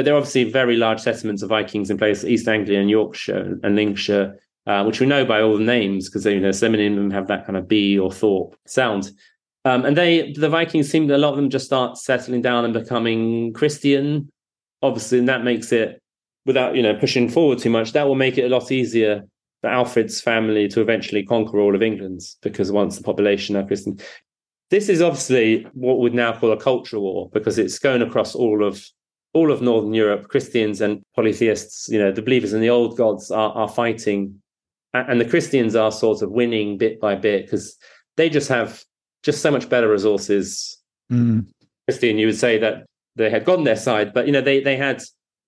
[0.03, 3.75] there are obviously very large settlements of Vikings in place, East Anglia and Yorkshire and
[3.75, 4.37] Lincolnshire,
[4.67, 7.11] uh, which we know by all the names because you know so many of them
[7.11, 9.11] have that kind of B or Thorpe sound.
[9.63, 12.73] Um, and they, the Vikings seem a lot of them just start settling down and
[12.73, 14.31] becoming Christian.
[14.81, 16.01] Obviously, and that makes it
[16.45, 17.93] without you know pushing forward too much.
[17.93, 19.23] That will make it a lot easier
[19.61, 23.97] for Alfred's family to eventually conquer all of England because once the population are Christian,
[24.69, 28.63] this is obviously what we'd now call a cultural war because it's going across all
[28.63, 28.85] of
[29.35, 30.29] all of Northern Europe.
[30.29, 34.41] Christians and polytheists, you know, the believers in the old gods are are fighting,
[34.93, 37.77] and the Christians are sort of winning bit by bit because
[38.15, 38.83] they just have
[39.21, 40.77] just so much better resources.
[41.11, 41.47] Mm.
[41.85, 44.77] Christine, you would say that they had gotten their side, but you know they they
[44.77, 45.03] had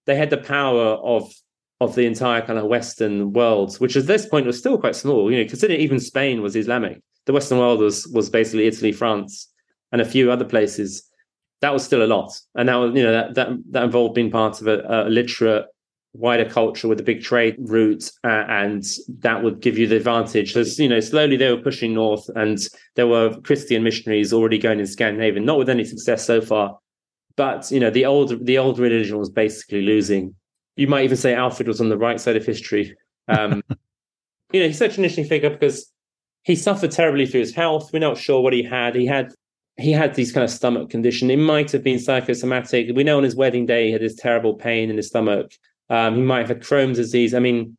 [0.06, 1.34] they had the power of
[1.80, 5.32] of the entire kind of Western world, which at this point was still quite small.
[5.32, 9.50] You know, considering even Spain was Islamic, the Western world was was basically Italy, France,
[9.94, 11.07] and a few other places.
[11.62, 14.32] That was still a lot, and that was you know that that that involved being
[14.32, 15.66] part of a, a literate
[16.18, 18.84] wider culture with a big trade route, uh, and
[19.20, 20.54] that would give you the advantage.
[20.54, 22.60] So, you know, slowly they were pushing north, and
[22.96, 26.78] there were Christian missionaries already going in Scandinavia, not with any success so far.
[27.36, 30.36] But you know, the old the old religion was basically losing.
[30.76, 32.96] You might even say Alfred was on the right side of history.
[33.28, 33.64] Um,
[34.52, 35.92] you know, he's such an interesting figure because
[36.44, 37.92] he suffered terribly through his health.
[37.94, 38.96] We're not sure what he had.
[38.96, 39.34] He had
[39.78, 41.30] he had these kind of stomach condition.
[41.30, 42.96] It might have been psychosomatic.
[42.96, 45.52] We know on his wedding day he had this terrible pain in his stomach.
[45.90, 47.34] Um, he might have had Crohn's disease.
[47.34, 47.78] I mean,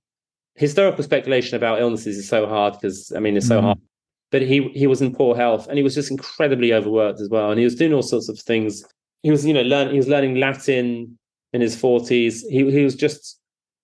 [0.54, 3.64] historical speculation about illnesses is so hard because I mean it's so mm.
[3.64, 3.78] hard.
[4.30, 7.50] But he he was in poor health and he was just incredibly overworked as well.
[7.50, 8.84] And he was doing all sorts of things.
[9.22, 11.18] He was, you know, learn he was learning Latin
[11.52, 12.46] in his forties.
[12.48, 13.40] He he was just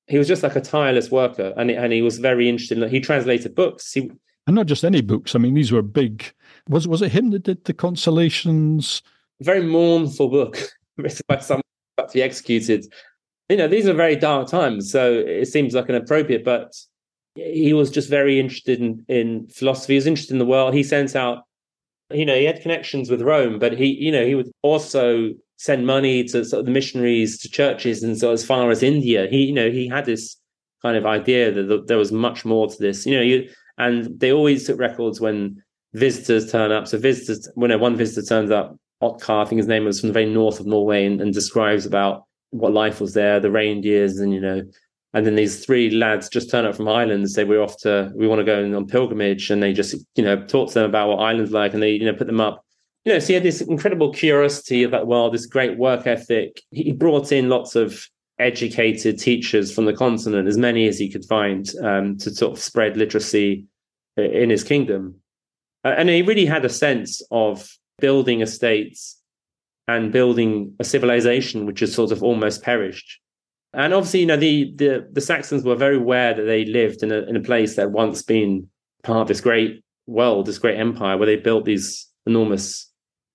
[0.06, 2.78] he was just like a tireless worker, and and he was very interested.
[2.78, 3.92] In, he translated books.
[3.92, 4.10] He
[4.46, 5.34] and not just any books.
[5.34, 6.32] I mean, these were big.
[6.68, 9.02] Was was it him that did the Consolations?
[9.40, 10.58] Very mournful book
[10.96, 11.62] written by someone
[11.98, 12.86] about to be executed
[13.48, 16.44] you know, these are very dark times, so it seems like an appropriate.
[16.44, 16.74] But
[17.34, 19.94] he was just very interested in in philosophy.
[19.94, 20.74] He was interested in the world.
[20.74, 21.44] He sent out,
[22.10, 25.86] you know, he had connections with Rome, but he, you know, he would also send
[25.86, 29.44] money to sort of the missionaries to churches, and so as far as India, he,
[29.44, 30.36] you know, he had this
[30.82, 33.04] kind of idea that there was much more to this.
[33.04, 35.62] You know, you, and they always took records when
[35.94, 36.86] visitors turn up.
[36.86, 40.12] So visitors, when one visitor turns up, Ottar, I think his name was from the
[40.12, 44.32] very north of Norway, and, and describes about what life was there, the reindeers, and
[44.32, 44.62] you know,
[45.12, 48.12] and then these three lads just turn up from Ireland and say we're off to
[48.14, 51.08] we want to go on pilgrimage, and they just you know talk to them about
[51.08, 52.64] what Ireland's like, and they you know put them up.
[53.04, 56.62] You know, so he had this incredible curiosity about well, this great work ethic.
[56.70, 58.06] He brought in lots of
[58.38, 62.58] educated teachers from the continent, as many as he could find, um, to sort of
[62.58, 63.66] spread literacy
[64.16, 65.16] in his kingdom.
[65.84, 69.20] Uh, and he really had a sense of building estates
[69.86, 73.20] and building a civilization which has sort of almost perished.
[73.72, 77.12] And obviously, you know, the the, the Saxons were very aware that they lived in
[77.12, 78.68] a in a place that once been
[79.02, 82.90] part of this great world, this great empire, where they built these enormous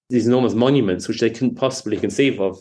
[0.09, 2.57] these enormous monuments which they couldn't possibly conceive of.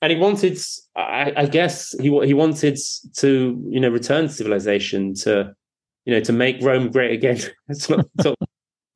[0.00, 0.58] And he wanted,
[0.96, 2.78] I, I guess, he he wanted
[3.16, 5.54] to you know return to civilization to
[6.08, 7.38] you know, to make Rome great again.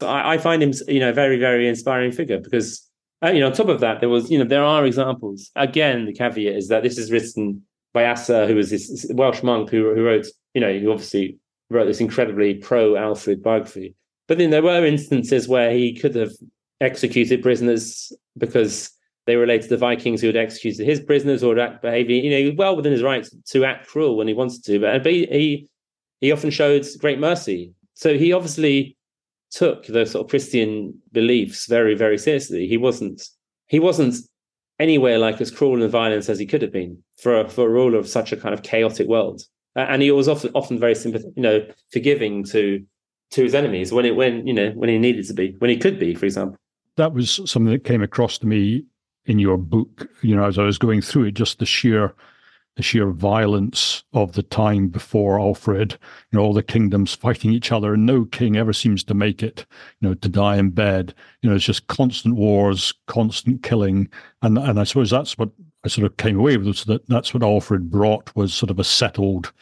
[0.02, 2.88] I, I, find him, you know, a very, very inspiring figure because,
[3.24, 5.50] uh, you know, on top of that, there was, you know, there are examples.
[5.56, 9.70] Again, the caveat is that this is written by Asser, who was this Welsh monk
[9.70, 11.38] who, who wrote, you know, who obviously
[11.70, 13.94] wrote this incredibly pro Alfred biography.
[14.28, 16.32] But then there were instances where he could have
[16.80, 18.90] executed prisoners because
[19.26, 22.76] they related to Vikings who had executed his prisoners or act behaving, you know, well
[22.76, 24.80] within his rights to act cruel when he wanted to.
[24.80, 25.68] But, but he
[26.20, 27.72] he often showed great mercy.
[27.94, 28.96] So he obviously
[29.52, 32.66] took the sort of Christian beliefs very, very seriously.
[32.66, 33.22] He wasn't
[33.68, 34.16] he wasn't
[34.78, 37.70] anywhere like as cruel and violent as he could have been for a, for a
[37.70, 39.42] ruler of such a kind of chaotic world.
[39.76, 42.84] And he was often often very sympathetic, you know, forgiving to
[43.30, 45.76] to his enemies when it when you know when he needed to be, when he
[45.76, 46.56] could be, for example.
[46.96, 48.84] That was something that came across to me
[49.24, 52.14] in your book, you know, as I was going through it, just the sheer
[52.76, 55.92] the sheer violence of the time before Alfred,
[56.30, 59.42] you know, all the kingdoms fighting each other, and no king ever seems to make
[59.42, 59.66] it,
[60.00, 61.14] you know, to die in bed.
[61.42, 64.08] You know, it's just constant wars, constant killing,
[64.40, 65.50] and and I suppose that's what
[65.84, 68.78] I sort of came away with was that that's what Alfred brought was sort of
[68.78, 69.52] a settled,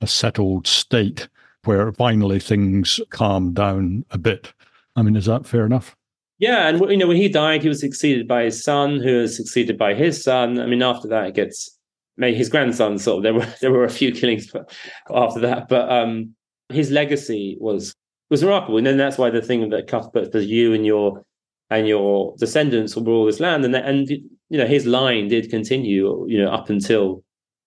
[0.00, 1.28] a settled state
[1.64, 4.52] where finally things calmed down a bit.
[4.96, 5.96] I mean, is that fair enough?
[6.38, 9.36] Yeah, and you know when he died, he was succeeded by his son, who was
[9.36, 10.58] succeeded by his son.
[10.58, 11.71] I mean, after that, it gets
[12.16, 12.98] maybe his grandson.
[12.98, 14.52] Sort of there were there were a few killings
[15.10, 16.34] after that, but um,
[16.68, 17.94] his legacy was
[18.30, 21.24] was remarkable, and then that's why the thing that Cuthbert does you and your
[21.70, 26.26] and your descendants will rule this land, and and you know his line did continue,
[26.28, 27.24] you know, up until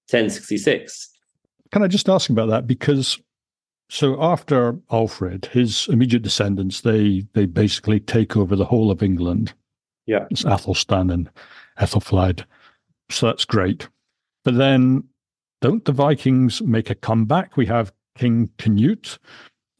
[0.09, 1.09] 1066.
[1.71, 3.19] Can I just ask about that because
[3.89, 9.53] so after Alfred, his immediate descendants, they they basically take over the whole of England.
[10.05, 10.25] Yeah.
[10.29, 11.29] It's Athelstan and
[11.79, 12.45] Ethelflaed.
[13.09, 13.87] So that's great.
[14.45, 15.03] But then
[15.61, 17.57] don't the Vikings make a comeback?
[17.57, 19.17] We have King Canute.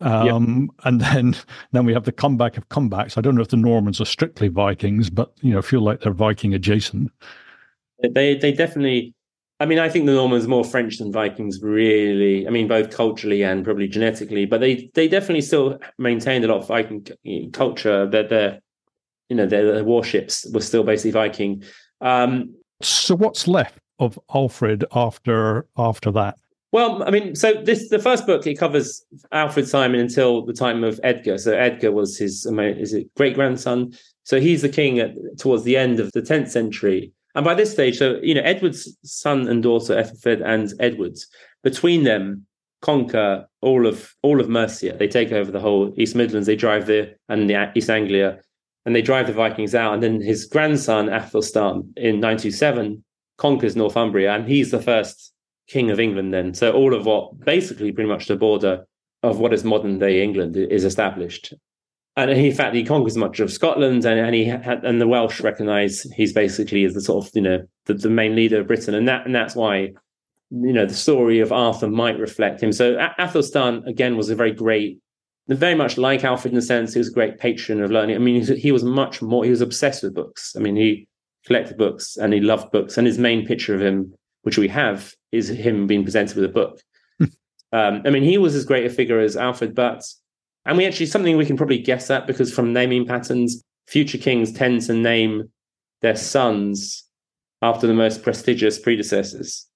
[0.01, 0.85] Um, yep.
[0.85, 1.35] and then
[1.71, 3.17] then we have the comeback of comebacks.
[3.17, 6.11] I don't know if the Normans are strictly Vikings, but you know, feel like they're
[6.11, 7.11] Viking adjacent.
[8.03, 9.13] They they definitely
[9.59, 12.45] I mean, I think the Normans are more French than Vikings, really.
[12.45, 16.57] I mean, both culturally and probably genetically, but they they definitely still maintained a lot
[16.57, 17.05] of Viking
[17.53, 18.05] culture.
[18.05, 18.59] That their,
[19.29, 21.63] you know, their, their, warships were still basically Viking.
[22.01, 26.37] Um, so, what's left of Alfred after after that?
[26.75, 30.83] Well, I mean, so this the first book it covers Alfred Simon until the time
[30.83, 31.37] of Edgar.
[31.37, 33.93] So Edgar was his is it great grandson.
[34.23, 37.13] So he's the king at, towards the end of the tenth century.
[37.33, 41.27] And by this stage, so you know, Edward's son and daughter, Ethelflaed and Edwards,
[41.63, 42.45] between them
[42.81, 44.97] conquer all of all of Mercia.
[44.97, 46.45] They take over the whole East Midlands.
[46.45, 48.41] They drive the and the East Anglia,
[48.85, 49.93] and they drive the Vikings out.
[49.93, 53.01] And then his grandson Athelstan in 927
[53.37, 55.33] conquers Northumbria, and he's the first
[55.67, 56.33] king of England.
[56.33, 58.85] Then, so all of what basically pretty much the border
[59.23, 61.53] of what is modern day England is established
[62.17, 65.41] and in fact he conquers much of Scotland, and, and he had, and the Welsh
[65.41, 68.93] recognise he's basically as the sort of you know the, the main leader of Britain,
[68.93, 69.91] and that and that's why
[70.51, 72.71] you know the story of Arthur might reflect him.
[72.71, 74.99] So Athelstan again was a very great,
[75.49, 78.15] very much like Alfred in the sense he was a great patron of learning.
[78.15, 79.43] I mean, he was much more.
[79.43, 80.55] He was obsessed with books.
[80.55, 81.07] I mean, he
[81.45, 85.13] collected books and he loved books, and his main picture of him, which we have,
[85.31, 86.81] is him being presented with a book.
[87.71, 90.03] um, I mean, he was as great a figure as Alfred, but
[90.65, 94.51] and we actually, something we can probably guess at because from naming patterns, future kings
[94.51, 95.51] tend to name
[96.01, 97.03] their sons
[97.61, 99.67] after the most prestigious predecessors.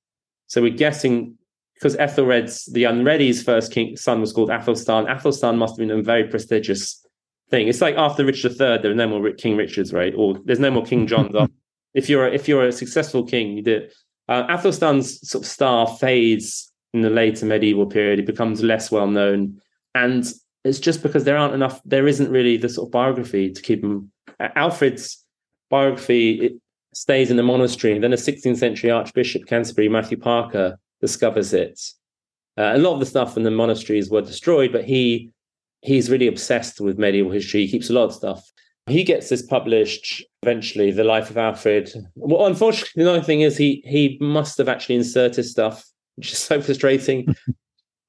[0.48, 1.38] So we're guessing
[1.76, 5.08] because Ethelred's, the Unready's first king, son was called Athelstan.
[5.08, 7.06] Athelstan must have been a very prestigious
[7.50, 7.68] thing.
[7.68, 10.14] It's like after Richard III, there are no more King Richards, right?
[10.16, 11.36] Or there's no more King Johns.
[11.93, 13.91] if you're a, if you're a successful king, you did.
[14.28, 18.20] Uh, Athelstan's sort of star fades in the later medieval period.
[18.20, 19.60] He becomes less well known,
[19.95, 20.26] and
[20.64, 21.82] it's just because there aren't enough.
[21.86, 24.12] There isn't really the sort of biography to keep him.
[24.39, 25.24] Alfred's
[25.70, 26.60] biography
[26.93, 31.80] stays in the monastery, and then a 16th century Archbishop Canterbury Matthew Parker discovers it.
[32.58, 35.32] Uh, a lot of the stuff in the monasteries were destroyed, but he
[35.82, 37.62] he's really obsessed with medieval history.
[37.66, 38.52] He keeps a lot of stuff.
[38.88, 41.92] He gets this published eventually, The Life of Alfred.
[42.16, 46.40] Well, unfortunately, the only thing is he he must have actually inserted stuff, which is
[46.40, 47.36] so frustrating.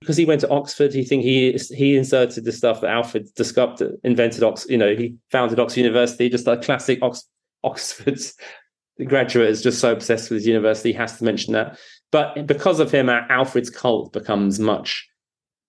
[0.01, 3.97] because he went to Oxford, he think he he inserted the stuff that Alfred discovered,
[4.03, 7.25] invented Ox, you know, he founded Oxford University, just a classic Ox,
[7.63, 8.35] Oxford's
[9.05, 11.79] graduate is just so obsessed with his university, he has to mention that.
[12.13, 15.09] But because of him, Alfred's cult becomes much,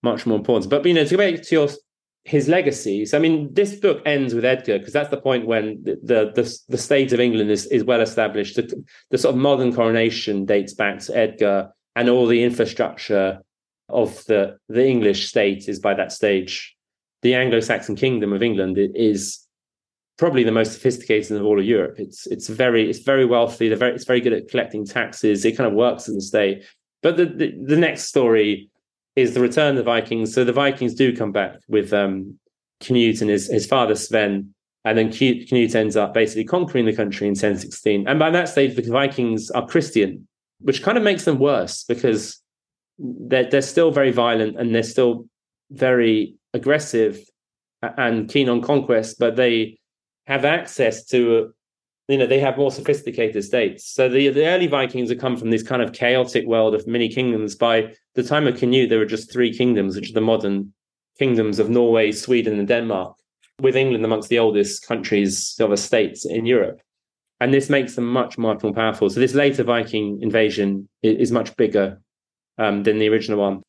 [0.02, 0.70] much more important.
[0.70, 1.70] But you know, to go back to your
[2.24, 6.00] his legacies, I mean, this book ends with Edgar because that's the point when the
[6.04, 8.56] the the, the state of England is is well established.
[8.56, 13.40] The, the sort of modern coronation dates back to Edgar and all the infrastructure
[13.90, 16.76] of the the English state is by that stage.
[17.24, 19.48] The Anglo-Saxon kingdom of England is
[20.18, 21.96] probably the most sophisticated of all of Europe.
[22.00, 23.68] It's it's very it's very wealthy.
[23.68, 25.44] They're very it's very good at collecting taxes.
[25.44, 26.64] It kind of works in the state.
[27.04, 28.71] But the, the, the next story
[29.16, 30.34] is the return of the Vikings.
[30.34, 32.40] So the Vikings do come back with um,
[32.80, 34.54] Canute and his his father Sven,
[34.86, 38.08] and then Canute, ends up basically conquering the country in 1016.
[38.08, 40.28] And by that stage, the Vikings are Christian,
[40.60, 42.42] which kind of makes them worse because
[42.98, 45.26] they're they're still very violent and they're still
[45.72, 47.20] very aggressive
[47.82, 49.80] and keen on conquest, but they
[50.28, 51.54] have access to
[52.08, 53.86] you know they have more sophisticated states.
[53.86, 57.10] So the, the early vikings have come from this kind of chaotic world of many
[57.10, 57.56] kingdoms.
[57.56, 60.74] By the time of canute there were just three kingdoms which are the modern
[61.18, 63.16] kingdoms of norway sweden and denmark
[63.60, 66.82] with england amongst the oldest countries of states in europe.
[67.40, 69.10] And this makes them much much more powerful.
[69.10, 72.00] So this later viking invasion is, much bigger
[72.60, 73.62] um, than the original one.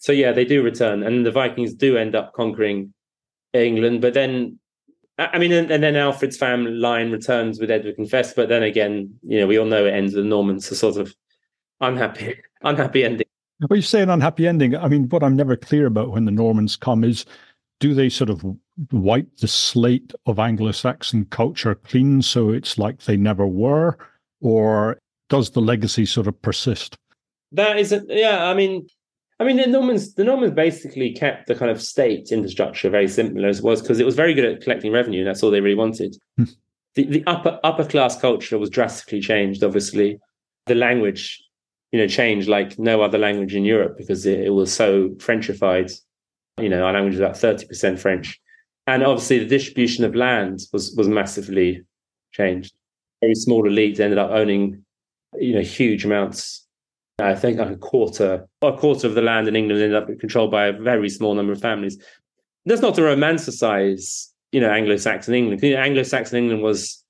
[0.00, 2.92] So yeah they do return and the vikings do end up conquering
[3.54, 4.58] england but then
[5.18, 9.12] I mean, and, and, then Alfred's family line returns with Edward Confessor, but then again,
[9.22, 11.14] you know, we all know it ends with the Normans, a sort of
[11.80, 13.26] unhappy, unhappy ending.
[13.68, 14.76] Well, you say an unhappy ending.
[14.76, 17.26] I mean, what I'm never clear about when the Normans come is,
[17.80, 18.44] do they sort of
[18.92, 23.98] wipe the slate of Anglo-Saxon culture clean, so it's like they never were,
[24.40, 24.98] or
[25.28, 26.96] does the legacy sort of persist?
[27.52, 28.08] That isn't.
[28.08, 28.86] Yeah, I mean,
[29.40, 33.48] I mean, the Normans, the Normans basically kept the kind of state infrastructure very similar
[33.48, 35.20] as it was because it was very good at collecting revenue.
[35.20, 36.16] And that's all they really wanted.
[36.36, 36.44] Hmm.
[36.94, 39.62] the, the upper upper class culture was drastically changed.
[39.62, 40.18] Obviously,
[40.66, 41.40] the language,
[41.92, 45.92] you know, changed like no other language in Europe because it, it was so Frenchified.
[46.60, 48.40] You know, our language is about thirty percent French,
[48.88, 51.82] and obviously the distribution of land was was massively
[52.32, 52.74] changed.
[53.20, 54.84] Very small elite ended up owning,
[55.38, 56.67] you know, huge amounts
[57.18, 60.50] I think like a quarter, a quarter of the land in England ended up controlled
[60.50, 61.98] by a very small number of families.
[62.64, 65.62] That's not to romanticize, you know, Anglo-Saxon England.
[65.62, 67.02] You know, Anglo-Saxon England was,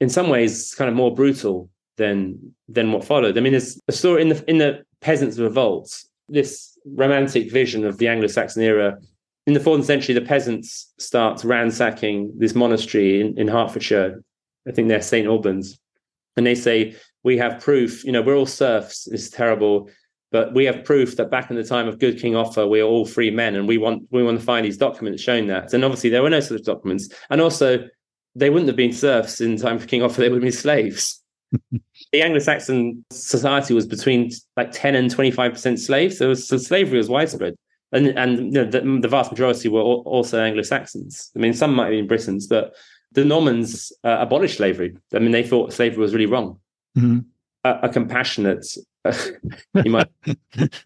[0.00, 3.36] in some ways, kind of more brutal than than what followed.
[3.36, 6.02] I mean, there's a story in the in the Peasants' Revolt.
[6.28, 8.98] This romantic vision of the Anglo-Saxon era.
[9.46, 14.22] In the 14th century, the peasants start ransacking this monastery in, in Hertfordshire.
[14.66, 15.26] I think they're St.
[15.26, 15.78] Albans.
[16.36, 19.88] And they say, we have proof, you know, we're all serfs, it's terrible,
[20.32, 22.86] but we have proof that back in the time of good King Offa, we are
[22.86, 25.72] all free men, and we want we want to find these documents showing that.
[25.74, 27.10] And obviously there were no such documents.
[27.30, 27.86] And also
[28.34, 31.22] they wouldn't have been serfs in time for King Offa, they would have been slaves.
[32.12, 36.16] the Anglo-Saxon society was between like 10 and 25% slaves.
[36.16, 37.54] So, was, so slavery was widespread.
[37.92, 41.30] And, and you know, the, the, vast majority were also Anglo-Saxons.
[41.36, 42.74] I mean, some might have been Britons, but
[43.12, 44.96] the Normans uh, abolished slavery.
[45.12, 46.58] I mean, they thought slavery was really wrong
[46.96, 47.18] mm-hmm.
[47.64, 48.66] a, a, compassionate.
[49.84, 50.08] you might.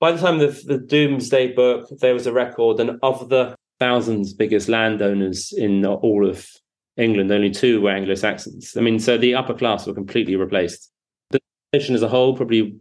[0.00, 4.32] By the time the, the Domesday Book, there was a record, and of the thousands
[4.32, 6.46] biggest landowners in all of
[6.96, 8.76] England, only two were Anglo Saxons.
[8.76, 10.90] I mean, so the upper class were completely replaced.
[11.30, 11.40] The
[11.72, 12.78] nation as a whole probably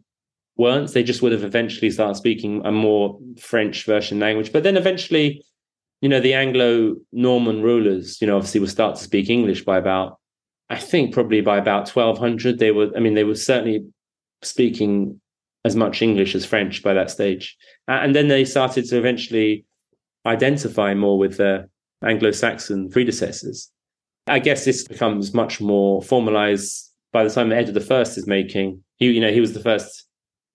[0.57, 0.93] weren't.
[0.93, 4.51] They just would have eventually started speaking a more French version language.
[4.51, 5.43] But then eventually,
[6.01, 9.77] you know, the Anglo Norman rulers, you know, obviously would start to speak English by
[9.77, 10.18] about
[10.69, 13.85] I think probably by about 1200, they were, I mean, they were certainly
[14.41, 15.19] speaking
[15.65, 17.57] as much English as French by that stage.
[17.87, 19.65] And then they started to eventually
[20.25, 21.69] identify more with their
[22.03, 23.71] Anglo Saxon predecessors.
[24.27, 28.83] I guess this becomes much more formalized by the time Edward I is making.
[28.97, 30.05] He, you know, he was the first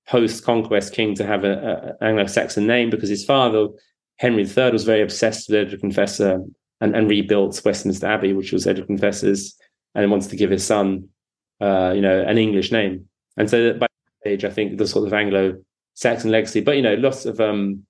[0.06, 3.68] post conquest king to have an Anglo Saxon name because his father,
[4.18, 6.40] Henry III, was very obsessed with Edward Confessor
[6.80, 9.56] and, and rebuilt Westminster Abbey, which was Edward Confessor's
[9.94, 11.08] and wants to give his son,
[11.60, 13.08] uh, you know, an English name.
[13.36, 13.86] And so by
[14.26, 16.60] age, I think the sort of Anglo-Saxon legacy.
[16.60, 17.84] But you know, lots of um,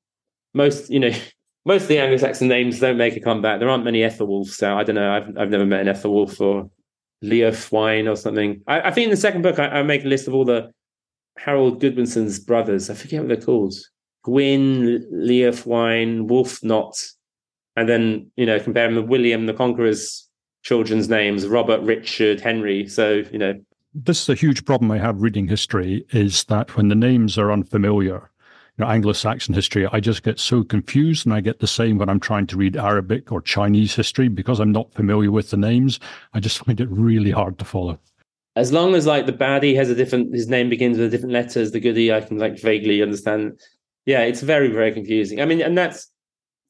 [0.53, 1.11] most, you know,
[1.65, 3.59] most of the Anglo-Saxon names don't make a comeback.
[3.59, 4.55] There aren't many Ethelwulfs.
[4.55, 5.13] So I don't know.
[5.13, 6.71] I've I've never met an Ethelwulf or
[7.23, 8.63] Leo Leofwine or something.
[8.67, 10.71] I, I, think in the second book, I, I, make a list of all the
[11.39, 12.91] Harold Godwinson's brothers.
[12.91, 13.75] I forget what they're called.
[14.25, 17.13] Gwyn, Leofwine, Wulfnoth,
[17.77, 20.29] and then you know compare them with William the Conqueror's
[20.65, 22.89] children's names Robert, Richard, Henry.
[22.89, 23.55] So, you know.
[23.95, 27.53] This is a huge problem I have reading history is that when the names are
[27.53, 28.31] unfamiliar,
[28.77, 32.09] you know, Anglo-Saxon history, I just get so confused, and I get the same when
[32.09, 36.01] I'm trying to read Arabic or Chinese history because I'm not familiar with the names.
[36.33, 38.01] I just find it really hard to follow.
[38.57, 41.71] As long as like the baddie has a different, his name begins with different letters,
[41.71, 43.61] the goodie I can like vaguely understand.
[44.07, 45.41] Yeah, it's very very confusing.
[45.41, 46.09] I mean, and that's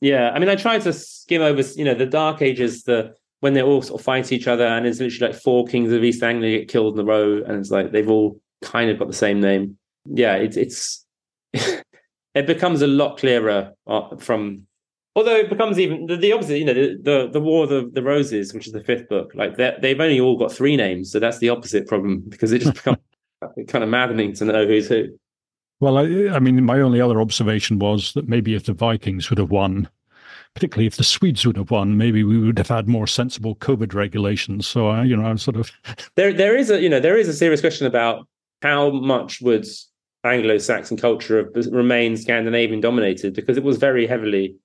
[0.00, 0.30] yeah.
[0.30, 3.14] I mean, I try to skim over, you know, the Dark Ages, the
[3.44, 6.02] when they're all sort of fight each other, and it's literally like four kings of
[6.02, 9.06] East Anglia get killed in a row, and it's like they've all kind of got
[9.06, 9.76] the same name.
[10.06, 11.04] Yeah, it's it's
[11.52, 14.62] it becomes a lot clearer uh, from
[15.14, 17.90] although it becomes even the, the opposite you know the, the, the war of the,
[17.92, 21.20] the roses which is the fifth book like they've only all got three names so
[21.20, 22.98] that's the opposite problem because it just becomes
[23.68, 25.06] kind of maddening to know who's who
[25.78, 29.38] well I, I mean my only other observation was that maybe if the vikings would
[29.38, 29.88] have won
[30.54, 33.92] particularly if the Swedes would have won, maybe we would have had more sensible COVID
[33.92, 34.66] regulations.
[34.66, 35.70] So, uh, you know, I'm sort of
[36.14, 36.32] there.
[36.32, 38.26] There is a you know there is a serious question about
[38.62, 39.66] how much would
[40.24, 44.56] Anglo-Saxon culture remain Scandinavian dominated because it was very heavily,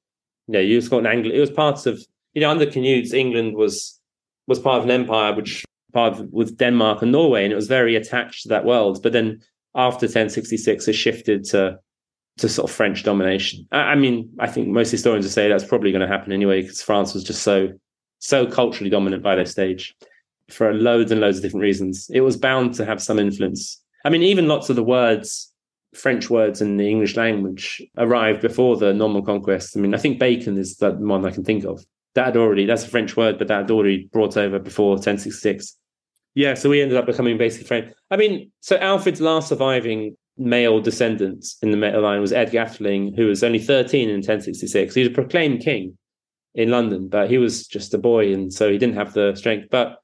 [0.47, 1.33] you know, you've got an Anglo.
[1.33, 1.99] It was part of
[2.33, 3.99] you know under Canutes, England was
[4.47, 7.67] was part of an empire which part of, with Denmark and Norway, and it was
[7.67, 9.01] very attached to that world.
[9.01, 9.41] But then
[9.75, 11.79] after 1066, it shifted to
[12.39, 13.67] to sort of French domination.
[13.71, 16.61] I, I mean, I think most historians would say that's probably going to happen anyway
[16.61, 17.69] because France was just so
[18.19, 19.95] so culturally dominant by this stage
[20.49, 22.09] for loads and loads of different reasons.
[22.13, 23.81] It was bound to have some influence.
[24.03, 25.51] I mean, even lots of the words,
[25.93, 29.75] French words in the English language, arrived before the Norman conquest.
[29.75, 31.83] I mean, I think bacon is the one I can think of.
[32.15, 35.77] That had already, that's a French word, but that had already brought over before 1066.
[36.35, 37.93] Yeah, so we ended up becoming basically French.
[38.11, 43.15] I mean, so Alfred's last surviving male descendants in the male line was Edgar Atheling,
[43.15, 44.95] who was only 13 in 1066.
[44.95, 45.97] He was a proclaimed king
[46.55, 49.67] in London, but he was just a boy, and so he didn't have the strength.
[49.69, 49.97] But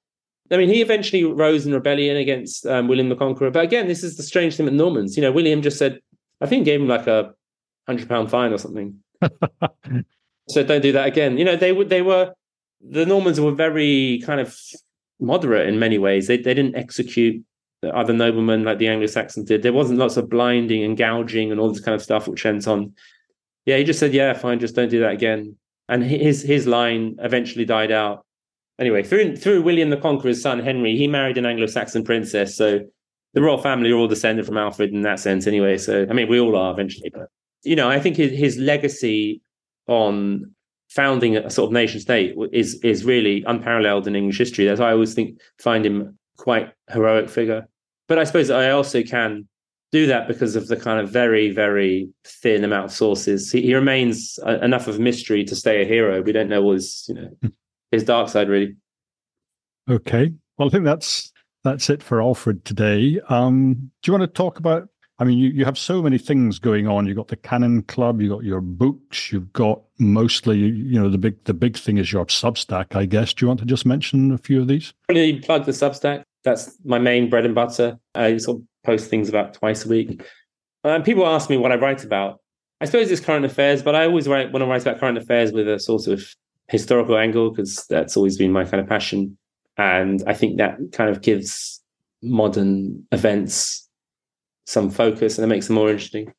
[0.51, 3.49] I mean, he eventually rose in rebellion against um, William the Conqueror.
[3.49, 5.15] But again, this is the strange thing with Normans.
[5.15, 5.99] You know, William just said,
[6.41, 7.33] I think gave him like a
[7.87, 8.99] hundred pound fine or something.
[10.49, 11.37] so don't do that again.
[11.37, 12.33] You know, they would they were
[12.81, 14.55] the Normans were very kind of
[15.19, 16.27] moderate in many ways.
[16.27, 17.43] They they didn't execute
[17.93, 19.63] other noblemen like the Anglo-Saxons did.
[19.63, 22.67] There wasn't lots of blinding and gouging and all this kind of stuff which went
[22.67, 22.93] on.
[23.65, 25.57] Yeah, he just said, "Yeah, fine, just don't do that again."
[25.89, 28.25] And his his line eventually died out.
[28.79, 32.55] Anyway, through through William the Conqueror's son Henry, he married an Anglo-Saxon princess.
[32.55, 32.79] So
[33.33, 35.47] the royal family are all descended from Alfred in that sense.
[35.47, 37.27] Anyway, so I mean, we all are eventually, but
[37.63, 39.41] you know, I think his, his legacy
[39.87, 40.55] on
[40.89, 44.69] founding a sort of nation state is is really unparalleled in English history.
[44.69, 47.67] As I always think, find him quite heroic figure.
[48.07, 49.47] But I suppose I also can
[49.91, 53.51] do that because of the kind of very, very thin amount of sources.
[53.51, 56.21] He, he remains a, enough of mystery to stay a hero.
[56.21, 57.47] We don't know what his, you know, hmm.
[57.91, 58.75] his dark side really.
[59.89, 60.31] Okay.
[60.57, 61.31] Well, I think that's
[61.63, 63.19] that's it for Alfred today.
[63.29, 64.89] Um, do you want to talk about?
[65.17, 67.07] I mean, you, you have so many things going on.
[67.07, 71.17] You've got the Canon Club, you've got your books, you've got mostly, you know, the
[71.17, 73.33] big the big thing is your Substack, I guess.
[73.33, 74.93] Do you want to just mention a few of these?
[75.07, 77.97] Really plug the Substack that's my main bread and butter.
[78.13, 80.23] I sort of post things about twice a week.
[80.83, 82.39] And people ask me what I write about.
[82.79, 85.51] I suppose it's current affairs, but I always write when I write about current affairs
[85.51, 86.23] with a sort of
[86.67, 89.37] historical angle because that's always been my kind of passion.
[89.77, 91.81] And I think that kind of gives
[92.21, 93.89] modern events
[94.65, 96.31] some focus and it makes them more interesting.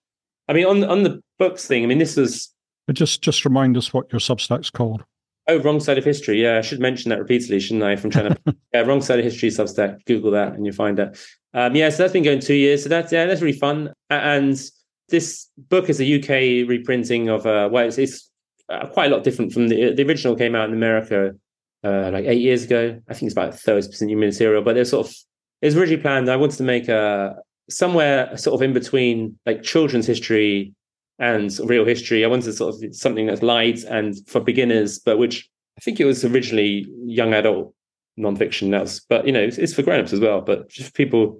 [0.49, 2.55] I mean, on on the books thing, I mean, this was
[2.93, 5.05] just just remind us what your Substack's called.
[5.49, 6.43] Oh, wrong side of history.
[6.43, 7.95] Yeah, I should mention that repeatedly, shouldn't I?
[7.97, 10.05] From trying to yeah, wrong side of history Substack.
[10.05, 11.19] Google that and you'll find it.
[11.55, 12.83] Um, yeah, so that's been going two years.
[12.83, 13.93] So that's yeah, that's really fun.
[14.11, 14.61] And
[15.09, 18.31] this book is a UK reprinting of uh, well, it's, it's
[18.69, 20.35] uh, quite a lot different from the the original.
[20.35, 21.35] Came out in America
[21.85, 23.01] uh, like eight years ago.
[23.09, 25.15] I think it's about thirty percent new material, but there's sort of
[25.63, 26.29] it's originally planned.
[26.29, 27.37] I wanted to make a
[27.71, 30.73] somewhere sort of in between like children's history
[31.19, 32.25] and real history.
[32.25, 35.49] I wanted sort of something that's light and for beginners, but which
[35.79, 37.75] I think it was originally young adult
[38.19, 38.71] nonfiction.
[38.71, 41.39] That's but you know it's, it's for grown-ups as well, but just people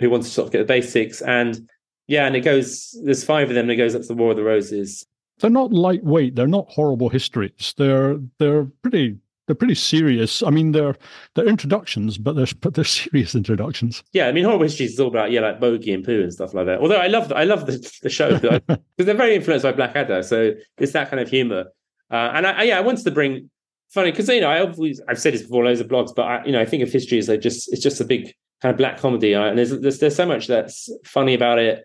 [0.00, 1.22] who want to sort of get the basics.
[1.22, 1.68] And
[2.06, 2.98] yeah, and it goes.
[3.04, 3.64] There's five of them.
[3.64, 5.06] And it goes up to the War of the Roses.
[5.38, 6.36] They're not lightweight.
[6.36, 7.74] They're not horrible histories.
[7.76, 10.42] They're they're pretty they're pretty serious.
[10.42, 10.96] I mean, they're
[11.34, 14.02] they're introductions, but they're but they're serious introductions.
[14.12, 16.54] Yeah, I mean, horror history is all about yeah, like bogey and poo and stuff
[16.54, 16.80] like that.
[16.80, 20.52] Although I love I love the, the show because they're very influenced by Blackadder, so
[20.78, 21.66] it's that kind of humor.
[22.10, 23.50] Uh, and I, I, yeah, I wanted to bring
[23.90, 26.44] funny because you know I always I've said this before loads of blogs, but I,
[26.44, 28.78] you know I think of history as like just it's just a big kind of
[28.78, 31.84] black comedy, and there's, there's there's so much that's funny about it.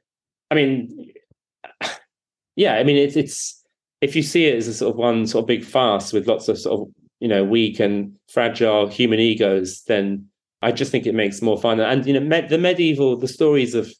[0.51, 1.11] I mean,
[2.55, 3.63] yeah, I mean it's it's
[4.01, 6.47] if you see it as a sort of one sort of big farce with lots
[6.47, 10.25] of sort of you know weak and fragile human egos, then
[10.61, 11.79] I just think it makes more fun.
[11.79, 13.91] And you know, me- the medieval, the stories of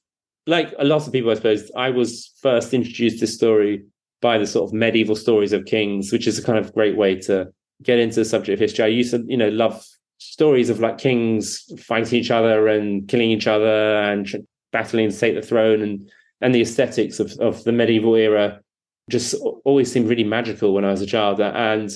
[0.48, 3.86] like a lot of people, I suppose, I was first introduced to story
[4.22, 7.16] by the sort of medieval stories of kings, which is a kind of great way
[7.22, 7.52] to
[7.84, 8.86] get into the subject of history.
[8.86, 9.86] I used to, you know, love
[10.18, 14.28] stories of like kings fighting each other and killing each other and
[14.72, 16.10] battling to take the throne and
[16.42, 18.62] and the aesthetics of, of the medieval era
[19.10, 21.42] just always seemed really magical when I was a child.
[21.42, 21.92] And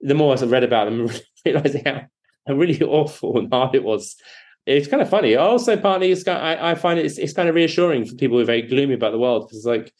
[0.00, 1.08] the more I read about them,
[1.44, 4.16] realizing how, really awful and hard it was.
[4.66, 5.36] It's kind of funny.
[5.36, 8.36] Also, partly, it's kind of, I, I find it's, it's kind of reassuring for people
[8.36, 9.92] who are very gloomy about the world because, like,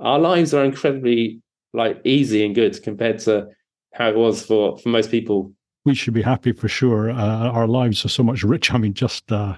[0.00, 1.40] our lives are incredibly
[1.72, 3.48] like easy and good compared to
[3.92, 5.52] how it was for for most people.
[5.84, 7.10] We should be happy for sure.
[7.10, 8.74] Uh, our lives are so much richer.
[8.74, 9.56] I mean, just uh,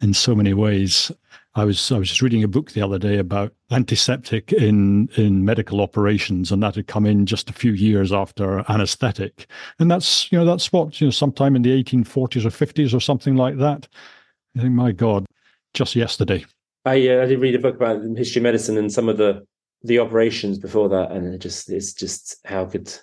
[0.00, 1.12] in so many ways.
[1.54, 5.44] I was I was just reading a book the other day about antiseptic in in
[5.44, 9.46] medical operations, and that had come in just a few years after anaesthetic,
[9.80, 13.00] and that's you know that's what you know sometime in the 1840s or 50s or
[13.00, 13.88] something like that.
[14.56, 15.26] I think, my God,
[15.74, 16.44] just yesterday.
[16.84, 19.44] I uh, I did read a book about history of medicine and some of the
[19.82, 22.94] the operations before that, and it just it's just how could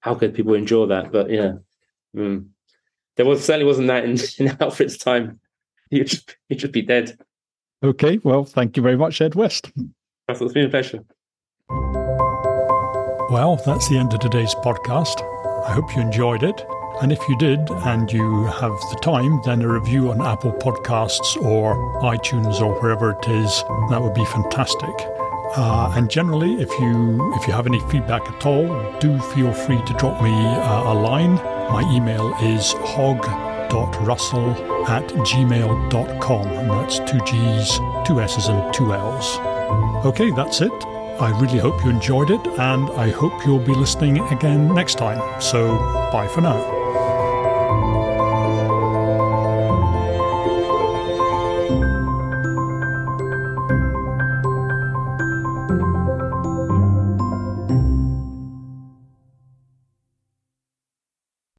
[0.00, 1.10] how could people endure that?
[1.10, 1.54] But yeah,
[2.14, 2.46] mm.
[3.16, 5.40] there was certainly wasn't that in, in Alfred's time.
[5.90, 7.18] He'd just, he'd just be dead.
[7.82, 9.70] Okay, well, thank you very much, Ed West.
[10.28, 11.04] It's been a pleasure.
[13.30, 15.22] Well, that's the end of today's podcast.
[15.66, 16.64] I hope you enjoyed it.
[17.02, 21.36] And if you did and you have the time, then a review on Apple Podcasts
[21.42, 24.94] or iTunes or wherever it is, that would be fantastic.
[25.56, 29.80] Uh, and generally, if you if you have any feedback at all, do feel free
[29.84, 31.34] to drop me uh, a line.
[31.70, 32.72] My email is
[33.70, 34.50] hog.russell
[34.88, 39.38] at gmail.com, and that's two G's, two S's, and two L's.
[40.06, 40.72] Okay, that's it.
[41.18, 45.20] I really hope you enjoyed it, and I hope you'll be listening again next time.
[45.40, 45.78] So,
[46.12, 46.75] bye for now.